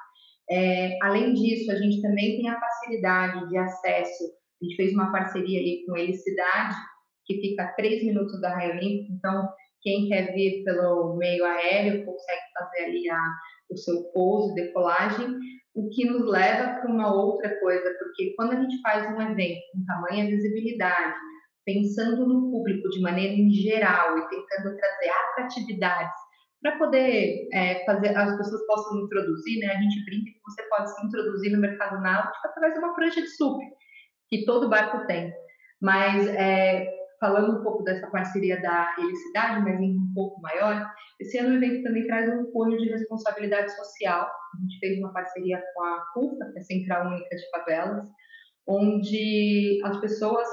É, 0.48 0.98
além 1.02 1.34
disso, 1.34 1.70
a 1.70 1.76
gente 1.76 2.00
também 2.00 2.36
tem 2.36 2.48
a 2.48 2.58
facilidade 2.58 3.48
de 3.48 3.58
acesso. 3.58 4.24
A 4.60 4.64
gente 4.64 4.76
fez 4.76 4.92
uma 4.92 5.12
parceria 5.12 5.60
ali 5.60 5.84
com 5.84 5.94
a 5.94 6.12
Cidade, 6.12 6.76
que 7.26 7.40
fica 7.40 7.64
a 7.64 7.72
três 7.72 8.04
minutos 8.04 8.40
da 8.40 8.54
Raio. 8.54 8.80
Então, 8.80 9.48
quem 9.82 10.08
quer 10.08 10.32
vir 10.32 10.64
pelo 10.64 11.16
meio 11.16 11.44
aéreo 11.44 12.04
consegue 12.04 12.42
fazer 12.58 12.84
ali 12.84 13.10
a, 13.10 13.20
o 13.70 13.76
seu 13.76 14.04
pouso, 14.12 14.54
decolagem, 14.54 15.36
o 15.74 15.90
que 15.90 16.06
nos 16.06 16.26
leva 16.26 16.80
para 16.80 16.90
uma 16.90 17.12
outra 17.14 17.60
coisa, 17.60 17.94
porque 17.98 18.32
quando 18.34 18.52
a 18.52 18.60
gente 18.60 18.80
faz 18.80 19.14
um 19.14 19.20
evento 19.20 19.60
com 19.72 19.84
tamanha 19.84 20.26
visibilidade, 20.26 21.14
pensando 21.66 22.26
no 22.26 22.50
público 22.50 22.88
de 22.88 23.00
maneira 23.02 23.34
em 23.34 23.50
geral 23.50 24.16
e 24.16 24.28
tentando 24.28 24.76
trazer 24.76 25.10
atratividades 25.10 26.14
para 26.62 26.78
poder 26.78 27.48
é, 27.52 27.84
fazer 27.84 28.16
as 28.16 28.36
pessoas 28.38 28.66
possam 28.66 29.04
introduzir, 29.04 29.58
né? 29.58 29.74
A 29.74 29.82
gente 29.82 30.04
brinca 30.04 30.30
que 30.30 30.40
você 30.44 30.62
pode 30.68 30.94
se 30.94 31.06
introduzir 31.06 31.52
no 31.52 31.60
mercado 31.60 32.00
náutico 32.00 32.46
através 32.46 32.72
de 32.72 32.78
uma 32.78 32.94
prancha 32.94 33.20
de 33.20 33.28
sup 33.28 33.60
que 34.28 34.44
todo 34.44 34.70
barco 34.70 35.06
tem. 35.06 35.32
Mas 35.80 36.26
é, 36.28 36.88
falando 37.20 37.58
um 37.58 37.62
pouco 37.62 37.82
dessa 37.82 38.06
parceria 38.10 38.60
da 38.62 38.94
Helicidade, 38.98 39.62
mas 39.62 39.80
em 39.80 39.96
um 39.96 40.12
pouco 40.14 40.40
maior, 40.40 40.88
esse 41.20 41.38
ano 41.38 41.50
o 41.50 41.56
evento 41.56 41.82
também 41.82 42.06
traz 42.06 42.28
um 42.32 42.50
cunho 42.52 42.78
de 42.78 42.88
responsabilidade 42.90 43.74
social. 43.74 44.24
A 44.24 44.60
gente 44.60 44.78
fez 44.78 44.98
uma 44.98 45.12
parceria 45.12 45.62
com 45.74 45.82
a 45.82 46.00
CUFA, 46.14 46.52
que 46.52 46.58
é 46.58 46.60
a 46.60 46.64
Central 46.64 47.06
Única 47.08 47.36
de 47.36 47.50
Favelas, 47.50 48.08
onde 48.66 49.80
as 49.84 50.00
pessoas 50.00 50.48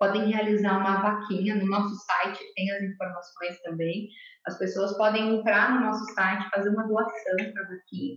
podem 0.00 0.32
realizar 0.32 0.78
uma 0.78 1.02
vaquinha 1.02 1.54
no 1.56 1.66
nosso 1.66 1.94
site, 1.94 2.40
tem 2.56 2.70
as 2.70 2.82
informações 2.82 3.60
também. 3.62 4.08
As 4.46 4.58
pessoas 4.58 4.96
podem 4.96 5.36
entrar 5.36 5.74
no 5.74 5.86
nosso 5.86 6.04
site, 6.14 6.48
fazer 6.48 6.70
uma 6.70 6.88
doação 6.88 7.36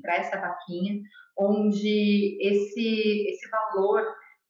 para 0.02 0.16
essa 0.16 0.40
vaquinha, 0.40 1.02
onde 1.38 2.38
esse, 2.42 3.28
esse 3.30 3.50
valor 3.50 4.02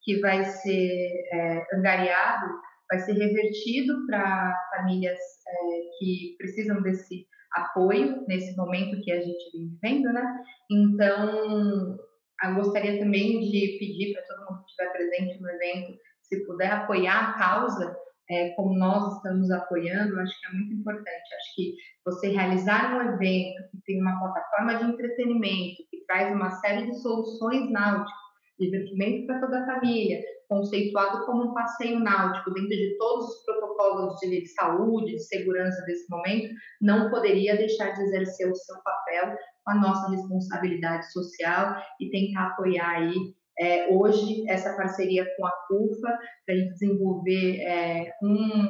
que 0.03 0.19
vai 0.19 0.45
ser 0.45 1.09
é, 1.33 1.65
angariado 1.73 2.47
vai 2.89 2.99
ser 2.99 3.13
revertido 3.13 4.05
para 4.05 4.55
famílias 4.75 5.17
é, 5.17 5.97
que 5.97 6.35
precisam 6.37 6.81
desse 6.83 7.25
apoio 7.53 8.23
nesse 8.27 8.55
momento 8.55 9.01
que 9.01 9.11
a 9.11 9.19
gente 9.19 9.51
vem 9.51 9.69
vivendo, 9.69 10.13
né? 10.13 10.43
Então, 10.69 11.97
eu 12.43 12.55
gostaria 12.55 12.99
também 12.99 13.39
de 13.39 13.77
pedir 13.79 14.13
para 14.13 14.23
todo 14.23 14.49
mundo 14.49 14.63
que 14.63 14.71
estiver 14.71 14.91
presente 14.91 15.41
no 15.41 15.49
evento, 15.49 15.97
se 16.23 16.45
puder 16.45 16.71
apoiar 16.71 17.29
a 17.29 17.33
causa, 17.33 17.95
é, 18.29 18.49
como 18.51 18.77
nós 18.77 19.17
estamos 19.17 19.51
apoiando, 19.51 20.19
acho 20.19 20.39
que 20.39 20.47
é 20.47 20.51
muito 20.51 20.73
importante. 20.73 21.35
Acho 21.35 21.55
que 21.55 21.75
você 22.05 22.29
realizar 22.29 22.95
um 22.95 23.13
evento 23.13 23.69
que 23.71 23.81
tem 23.85 24.01
uma 24.01 24.19
plataforma 24.19 24.75
de 24.75 24.91
entretenimento, 24.91 25.83
que 25.89 26.05
traz 26.07 26.33
uma 26.33 26.51
série 26.51 26.89
de 26.89 27.01
soluções 27.01 27.69
náuticas, 27.69 28.23
divertimento 28.59 29.27
para 29.27 29.41
toda 29.41 29.61
a 29.61 29.65
família, 29.65 30.21
conceituado 30.47 31.25
como 31.25 31.49
um 31.49 31.53
passeio 31.53 31.99
náutico 31.99 32.53
dentro 32.53 32.69
de 32.69 32.97
todos 32.97 33.25
os 33.25 33.45
protocolos 33.45 34.19
de 34.19 34.45
saúde, 34.47 35.13
de 35.13 35.19
segurança 35.19 35.83
desse 35.85 36.09
momento, 36.09 36.53
não 36.81 37.09
poderia 37.09 37.57
deixar 37.57 37.91
de 37.91 38.01
exercer 38.03 38.49
o 38.49 38.55
seu 38.55 38.75
papel 38.83 39.35
a 39.65 39.75
nossa 39.75 40.09
responsabilidade 40.11 41.11
social 41.11 41.75
e 41.99 42.09
tentar 42.09 42.47
apoiar 42.47 42.97
aí 42.97 43.15
é, 43.59 43.93
hoje 43.93 44.49
essa 44.49 44.75
parceria 44.75 45.25
com 45.35 45.45
a 45.45 45.51
CUFA 45.67 46.19
para 46.45 46.55
a 46.55 46.57
gente 46.57 46.73
desenvolver 46.73 47.61
é, 47.61 48.11
um, 48.23 48.67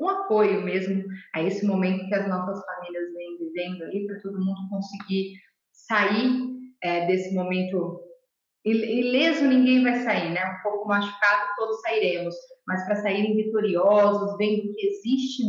um 0.00 0.08
apoio 0.08 0.62
mesmo 0.62 1.04
a 1.34 1.42
esse 1.42 1.66
momento 1.66 2.06
que 2.08 2.14
as 2.14 2.28
nossas 2.28 2.64
famílias 2.64 3.12
vêm 3.14 3.38
vivendo 3.38 3.82
aí 3.84 4.06
para 4.06 4.20
todo 4.20 4.44
mundo 4.44 4.68
conseguir 4.70 5.34
sair 5.72 6.54
é, 6.82 7.06
desse 7.06 7.34
momento 7.34 8.00
ileso 8.64 9.44
ninguém 9.44 9.82
vai 9.82 9.96
sair, 9.96 10.30
né? 10.32 10.40
Um 10.42 10.62
pouco 10.62 10.88
machucado 10.88 11.50
todos 11.56 11.80
sairemos, 11.82 12.34
mas 12.66 12.84
para 12.86 12.96
saírem 12.96 13.36
vitoriosos, 13.36 14.38
vendo 14.38 14.72
que 14.72 14.86
existe 14.86 15.42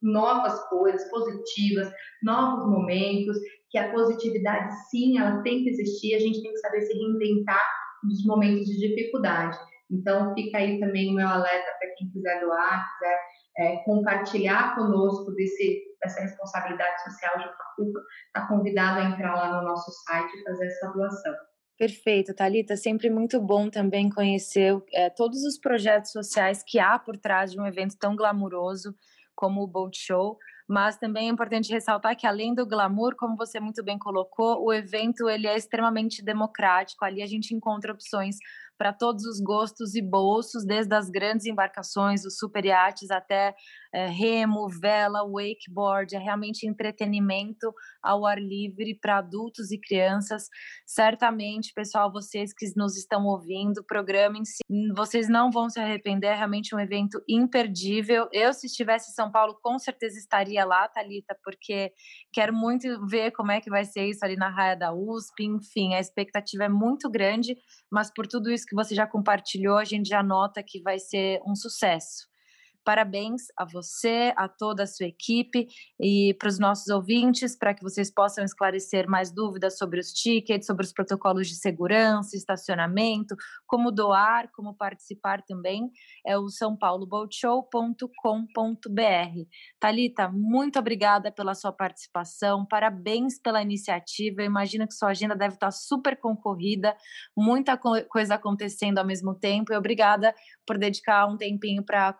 novas 0.00 0.60
coisas 0.68 1.08
positivas, 1.10 1.90
novos 2.22 2.68
momentos, 2.68 3.36
que 3.70 3.78
a 3.78 3.90
positividade 3.90 4.72
sim, 4.90 5.18
ela 5.18 5.42
tem 5.42 5.64
que 5.64 5.70
existir, 5.70 6.14
a 6.14 6.18
gente 6.20 6.40
tem 6.42 6.52
que 6.52 6.58
saber 6.58 6.82
se 6.82 6.92
reinventar 6.92 7.81
nos 8.04 8.24
momentos 8.24 8.66
de 8.66 8.88
dificuldade. 8.88 9.58
Então 9.90 10.34
fica 10.34 10.58
aí 10.58 10.80
também 10.80 11.10
o 11.10 11.14
meu 11.14 11.28
alerta 11.28 11.70
para 11.78 11.94
quem 11.96 12.10
quiser 12.10 12.40
doar, 12.40 12.92
quiser 12.94 13.18
é, 13.58 13.76
compartilhar 13.84 14.74
conosco 14.74 15.30
desse, 15.32 15.82
dessa 16.02 16.22
responsabilidade 16.22 17.02
social 17.02 17.34
à 17.36 17.74
CUPA, 17.76 18.00
está 18.26 18.48
convidado 18.48 19.00
a 19.00 19.04
entrar 19.04 19.34
lá 19.34 19.60
no 19.60 19.68
nosso 19.68 19.90
site 20.04 20.32
e 20.34 20.44
fazer 20.44 20.66
essa 20.66 20.92
doação. 20.92 21.34
Perfeito, 21.78 22.34
Thalita. 22.34 22.76
Sempre 22.76 23.10
muito 23.10 23.40
bom 23.40 23.68
também 23.68 24.08
conhecer 24.08 24.80
é, 24.92 25.10
todos 25.10 25.42
os 25.42 25.58
projetos 25.58 26.12
sociais 26.12 26.62
que 26.66 26.78
há 26.78 26.98
por 26.98 27.16
trás 27.18 27.52
de 27.52 27.60
um 27.60 27.66
evento 27.66 27.96
tão 27.98 28.14
glamuroso 28.14 28.94
como 29.34 29.62
o 29.62 29.66
Boat 29.66 29.98
Show. 29.98 30.38
Mas 30.68 30.96
também 30.96 31.28
é 31.28 31.32
importante 31.32 31.72
ressaltar 31.72 32.16
que 32.16 32.26
além 32.26 32.54
do 32.54 32.66
glamour, 32.66 33.14
como 33.16 33.36
você 33.36 33.60
muito 33.60 33.82
bem 33.84 33.98
colocou, 33.98 34.64
o 34.64 34.72
evento 34.72 35.28
ele 35.28 35.46
é 35.46 35.56
extremamente 35.56 36.22
democrático. 36.24 37.04
Ali 37.04 37.22
a 37.22 37.26
gente 37.26 37.54
encontra 37.54 37.92
opções 37.92 38.36
para 38.78 38.92
todos 38.92 39.24
os 39.24 39.40
gostos 39.40 39.94
e 39.94 40.02
bolsos, 40.02 40.64
desde 40.64 40.94
as 40.94 41.08
grandes 41.08 41.46
embarcações, 41.46 42.24
os 42.24 42.36
super 42.36 42.64
iates, 42.64 43.10
até 43.10 43.54
é, 43.92 44.06
remo, 44.06 44.68
vela, 44.68 45.20
wakeboard, 45.24 46.16
é 46.16 46.18
realmente 46.18 46.66
entretenimento 46.66 47.72
ao 48.02 48.24
ar 48.26 48.38
livre 48.40 48.98
para 49.00 49.18
adultos 49.18 49.70
e 49.70 49.78
crianças. 49.78 50.48
Certamente, 50.86 51.72
pessoal, 51.74 52.10
vocês 52.10 52.52
que 52.52 52.66
nos 52.76 52.96
estão 52.96 53.24
ouvindo, 53.26 53.84
programem-se, 53.84 54.62
vocês 54.96 55.28
não 55.28 55.50
vão 55.50 55.68
se 55.68 55.78
arrepender, 55.78 56.28
é 56.28 56.34
realmente 56.34 56.74
um 56.74 56.80
evento 56.80 57.22
imperdível. 57.28 58.28
Eu, 58.32 58.52
se 58.52 58.66
estivesse 58.66 59.10
em 59.10 59.14
São 59.14 59.30
Paulo, 59.30 59.58
com 59.62 59.78
certeza 59.78 60.18
estaria 60.18 60.64
lá, 60.64 60.88
Talita, 60.88 61.36
porque 61.44 61.92
quero 62.32 62.54
muito 62.54 63.06
ver 63.06 63.32
como 63.32 63.52
é 63.52 63.60
que 63.60 63.70
vai 63.70 63.84
ser 63.84 64.06
isso 64.06 64.24
ali 64.24 64.36
na 64.36 64.48
raia 64.48 64.76
da 64.76 64.92
USP, 64.92 65.44
enfim, 65.44 65.94
a 65.94 66.00
expectativa 66.00 66.64
é 66.64 66.68
muito 66.68 67.10
grande, 67.10 67.56
mas 67.90 68.10
por 68.12 68.26
tudo 68.26 68.50
isso 68.50 68.66
que 68.66 68.74
você 68.74 68.94
já 68.94 69.06
compartilhou, 69.06 69.76
a 69.76 69.84
gente 69.84 70.08
já 70.08 70.22
nota 70.22 70.62
que 70.66 70.80
vai 70.80 70.98
ser 70.98 71.40
um 71.46 71.54
sucesso. 71.54 72.31
Parabéns 72.84 73.42
a 73.56 73.64
você, 73.64 74.32
a 74.36 74.48
toda 74.48 74.82
a 74.82 74.86
sua 74.86 75.06
equipe 75.06 75.68
e 76.00 76.34
para 76.34 76.48
os 76.48 76.58
nossos 76.58 76.88
ouvintes, 76.88 77.56
para 77.56 77.74
que 77.74 77.82
vocês 77.82 78.12
possam 78.12 78.44
esclarecer 78.44 79.08
mais 79.08 79.32
dúvidas 79.32 79.78
sobre 79.78 80.00
os 80.00 80.12
tickets, 80.12 80.66
sobre 80.66 80.84
os 80.84 80.92
protocolos 80.92 81.48
de 81.48 81.54
segurança, 81.54 82.36
estacionamento, 82.36 83.36
como 83.66 83.92
doar, 83.92 84.50
como 84.52 84.74
participar 84.74 85.42
também, 85.42 85.90
é 86.26 86.36
o 86.36 86.48
sãopauloboatshow.com.br. 86.48 89.48
Talita, 89.78 90.28
muito 90.28 90.78
obrigada 90.78 91.30
pela 91.30 91.54
sua 91.54 91.72
participação, 91.72 92.66
parabéns 92.66 93.40
pela 93.40 93.62
iniciativa. 93.62 94.42
Eu 94.42 94.46
imagino 94.46 94.86
que 94.86 94.94
sua 94.94 95.10
agenda 95.10 95.36
deve 95.36 95.54
estar 95.54 95.70
super 95.70 96.18
concorrida, 96.18 96.96
muita 97.36 97.76
coisa 97.76 98.34
acontecendo 98.34 98.98
ao 98.98 99.06
mesmo 99.06 99.34
tempo. 99.34 99.72
E 99.72 99.76
obrigada 99.76 100.34
por 100.66 100.78
dedicar 100.78 101.26
um 101.26 101.36
tempinho 101.36 101.84
para 101.84 102.12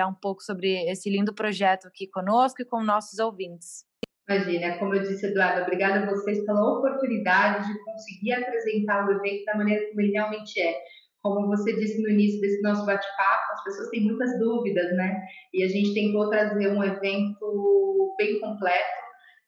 compartilhar 0.00 0.08
um 0.08 0.14
pouco 0.14 0.42
sobre 0.42 0.90
esse 0.90 1.10
lindo 1.10 1.34
projeto 1.34 1.86
aqui 1.86 2.08
conosco 2.08 2.62
e 2.62 2.64
com 2.64 2.82
nossos 2.82 3.18
ouvintes. 3.18 3.84
Imagina, 4.28 4.78
como 4.78 4.94
eu 4.94 5.02
disse, 5.02 5.26
Eduardo, 5.26 5.62
obrigada 5.62 6.00
a 6.00 6.10
vocês 6.10 6.44
pela 6.46 6.78
oportunidade 6.78 7.66
de 7.66 7.84
conseguir 7.84 8.32
apresentar 8.32 9.06
o 9.06 9.12
evento 9.12 9.44
da 9.44 9.56
maneira 9.56 9.88
como 9.88 10.00
ele 10.00 10.12
realmente 10.12 10.60
é. 10.60 10.74
Como 11.20 11.48
você 11.48 11.74
disse 11.74 12.00
no 12.00 12.08
início 12.08 12.40
desse 12.40 12.62
nosso 12.62 12.86
bate-papo, 12.86 13.52
as 13.52 13.64
pessoas 13.64 13.90
têm 13.90 14.04
muitas 14.04 14.38
dúvidas, 14.38 14.96
né? 14.96 15.20
E 15.52 15.64
a 15.64 15.68
gente 15.68 15.92
tentou 15.92 16.30
trazer 16.30 16.68
um 16.68 16.82
evento 16.82 18.14
bem 18.16 18.40
completo, 18.40 19.00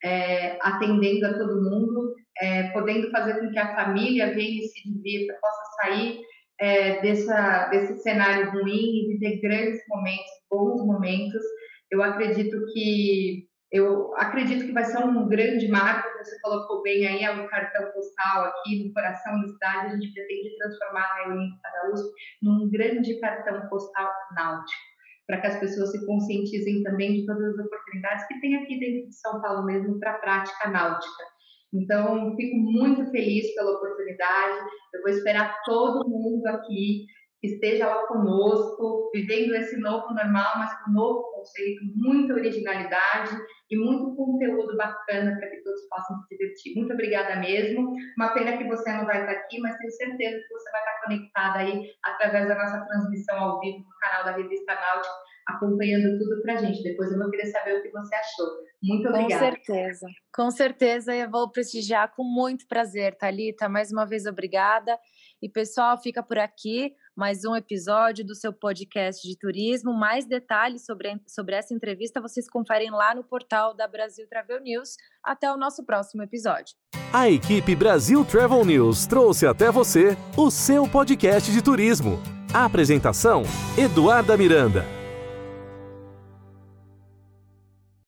é, 0.05 0.59
atendendo 0.61 1.27
a 1.27 1.39
todo 1.39 1.63
mundo, 1.63 2.15
é, 2.41 2.65
podendo 2.73 3.11
fazer 3.11 3.39
com 3.39 3.51
que 3.51 3.59
a 3.59 3.75
família 3.75 4.35
venha 4.35 4.63
e 4.63 4.69
se 4.69 4.83
divirta, 4.87 5.39
possa 5.41 5.63
sair 5.83 6.21
é, 6.63 7.03
dessa, 7.03 7.67
desse 7.71 7.99
cenário 7.99 8.53
ruim 8.53 8.71
e 8.71 9.07
viver 9.09 9.41
grandes 9.41 9.81
momentos, 9.89 10.31
bons 10.49 10.87
momentos. 10.87 11.43
Eu 11.91 12.01
acredito 12.01 12.57
que 12.73 13.49
eu 13.73 14.15
acredito 14.17 14.67
que 14.67 14.73
vai 14.73 14.85
ser 14.85 14.99
um 14.99 15.27
grande 15.27 15.67
marco, 15.67 16.07
você 16.19 16.39
colocou 16.43 16.83
bem 16.83 17.07
aí, 17.07 17.25
é 17.25 17.33
um 17.33 17.49
cartão 17.49 17.91
postal 17.91 18.45
aqui 18.45 18.85
no 18.85 18.93
coração 18.93 19.41
da 19.41 19.49
cidade, 19.49 19.87
a 19.87 19.89
gente 19.95 20.13
pretende 20.13 20.57
transformar 20.59 21.09
a 21.25 21.31
Olímpica 21.31 21.69
da 21.73 21.91
USP 21.91 22.13
num 22.43 22.71
grande 22.71 23.19
cartão 23.19 23.67
postal 23.69 24.13
náutico, 24.37 24.83
para 25.27 25.41
que 25.41 25.47
as 25.47 25.59
pessoas 25.59 25.91
se 25.91 26.07
conscientizem 26.07 26.83
também 26.83 27.15
de 27.15 27.27
todas 27.27 27.59
as 27.59 27.65
oportunidades 27.65 28.27
que 28.27 28.41
tem 28.41 28.57
aqui 28.57 28.79
dentro 28.79 29.09
de 29.09 29.17
São 29.17 29.41
Paulo 29.41 29.65
mesmo 29.65 29.99
para 29.99 30.13
a 30.13 30.19
prática 30.19 30.69
náutica. 30.69 31.32
Então, 31.73 32.37
fico 32.37 32.57
muito 32.57 33.11
feliz 33.11 33.55
pela 33.55 33.73
oportunidade. 33.73 34.59
Eu 34.95 35.01
vou 35.01 35.11
esperar 35.11 35.57
todo 35.65 36.09
mundo 36.09 36.47
aqui 36.47 37.07
que 37.41 37.49
esteja 37.49 37.89
lá 37.89 38.07
conosco, 38.07 39.11
vivendo 39.13 39.53
esse 39.57 39.77
novo 39.81 40.15
normal, 40.15 40.59
mas 40.59 40.73
com 40.85 40.91
um 40.93 40.95
novo 40.95 41.23
conceito, 41.33 41.81
muita 41.97 42.35
originalidade 42.35 43.37
e 43.69 43.77
muito 43.77 44.15
conteúdo 44.15 44.77
bacana 44.77 45.37
para 45.37 45.51
que 45.51 45.61
todos 45.65 45.81
possam 45.89 46.17
se 46.21 46.37
divertir. 46.37 46.77
Muito 46.77 46.93
obrigada 46.93 47.41
mesmo. 47.41 47.93
Uma 48.17 48.33
pena 48.33 48.57
que 48.57 48.69
você 48.69 48.93
não 48.93 49.07
vai 49.07 49.23
estar 49.23 49.33
aqui, 49.33 49.59
mas 49.61 49.77
tenho 49.77 49.91
certeza 49.91 50.39
que 50.41 50.55
você 50.55 50.71
vai 50.71 50.81
estar 50.83 51.01
conectada 51.03 51.59
aí 51.59 51.83
através 52.05 52.47
da 52.47 52.55
nossa 52.55 52.87
transmissão 52.87 53.37
ao 53.37 53.61
vivo 53.61 53.79
no 53.79 53.99
canal 54.01 54.25
da 54.25 54.37
Revista 54.37 54.75
Náutica 54.75 55.32
acompanhando 55.49 56.19
tudo 56.19 56.43
para 56.43 56.55
a 56.55 56.57
gente. 56.57 56.83
Depois 56.83 57.11
eu 57.11 57.19
vou 57.19 57.31
querer 57.31 57.47
saber 57.47 57.79
o 57.79 57.83
que 57.83 57.91
você 57.91 58.15
achou. 58.15 58.47
Muito 58.83 59.09
obrigada. 59.09 59.33
Com 59.35 59.39
certeza, 59.39 60.07
com 60.35 60.51
certeza 60.51 61.15
eu 61.15 61.31
vou 61.31 61.51
prestigiar 61.51 62.13
com 62.15 62.25
muito 62.25 62.67
prazer, 62.67 63.17
Talita. 63.17 63.69
Mais 63.69 63.93
uma 63.93 64.05
vez, 64.05 64.27
obrigada. 64.27 64.99
E 65.41 65.49
pessoal, 65.49 66.01
fica 66.01 66.23
por 66.23 66.39
aqui 66.39 66.95
mais 67.17 67.45
um 67.45 67.55
episódio 67.55 68.25
do 68.25 68.35
seu 68.35 68.53
podcast 68.53 69.27
de 69.27 69.37
turismo. 69.37 69.93
Mais 69.93 70.27
detalhes 70.27 70.85
sobre, 70.85 71.21
sobre 71.27 71.57
essa 71.57 71.75
entrevista 71.75 72.21
vocês 72.21 72.49
conferem 72.49 72.91
lá 72.91 73.15
no 73.15 73.25
portal 73.25 73.75
da 73.75 73.87
Brasil 73.87 74.27
Travel 74.29 74.61
News. 74.61 74.97
Até 75.23 75.53
o 75.53 75.57
nosso 75.57 75.85
próximo 75.85 76.23
episódio. 76.23 76.75
A 77.13 77.29
equipe 77.29 77.77
Brasil 77.77 78.25
Travel 78.25 78.65
News 78.65 79.07
trouxe 79.07 79.47
até 79.47 79.71
você 79.71 80.17
o 80.37 80.51
seu 80.51 80.89
podcast 80.89 81.53
de 81.53 81.63
turismo. 81.63 82.19
A 82.55 82.65
apresentação: 82.65 83.43
Eduarda 83.77 84.37
Miranda. 84.37 85.02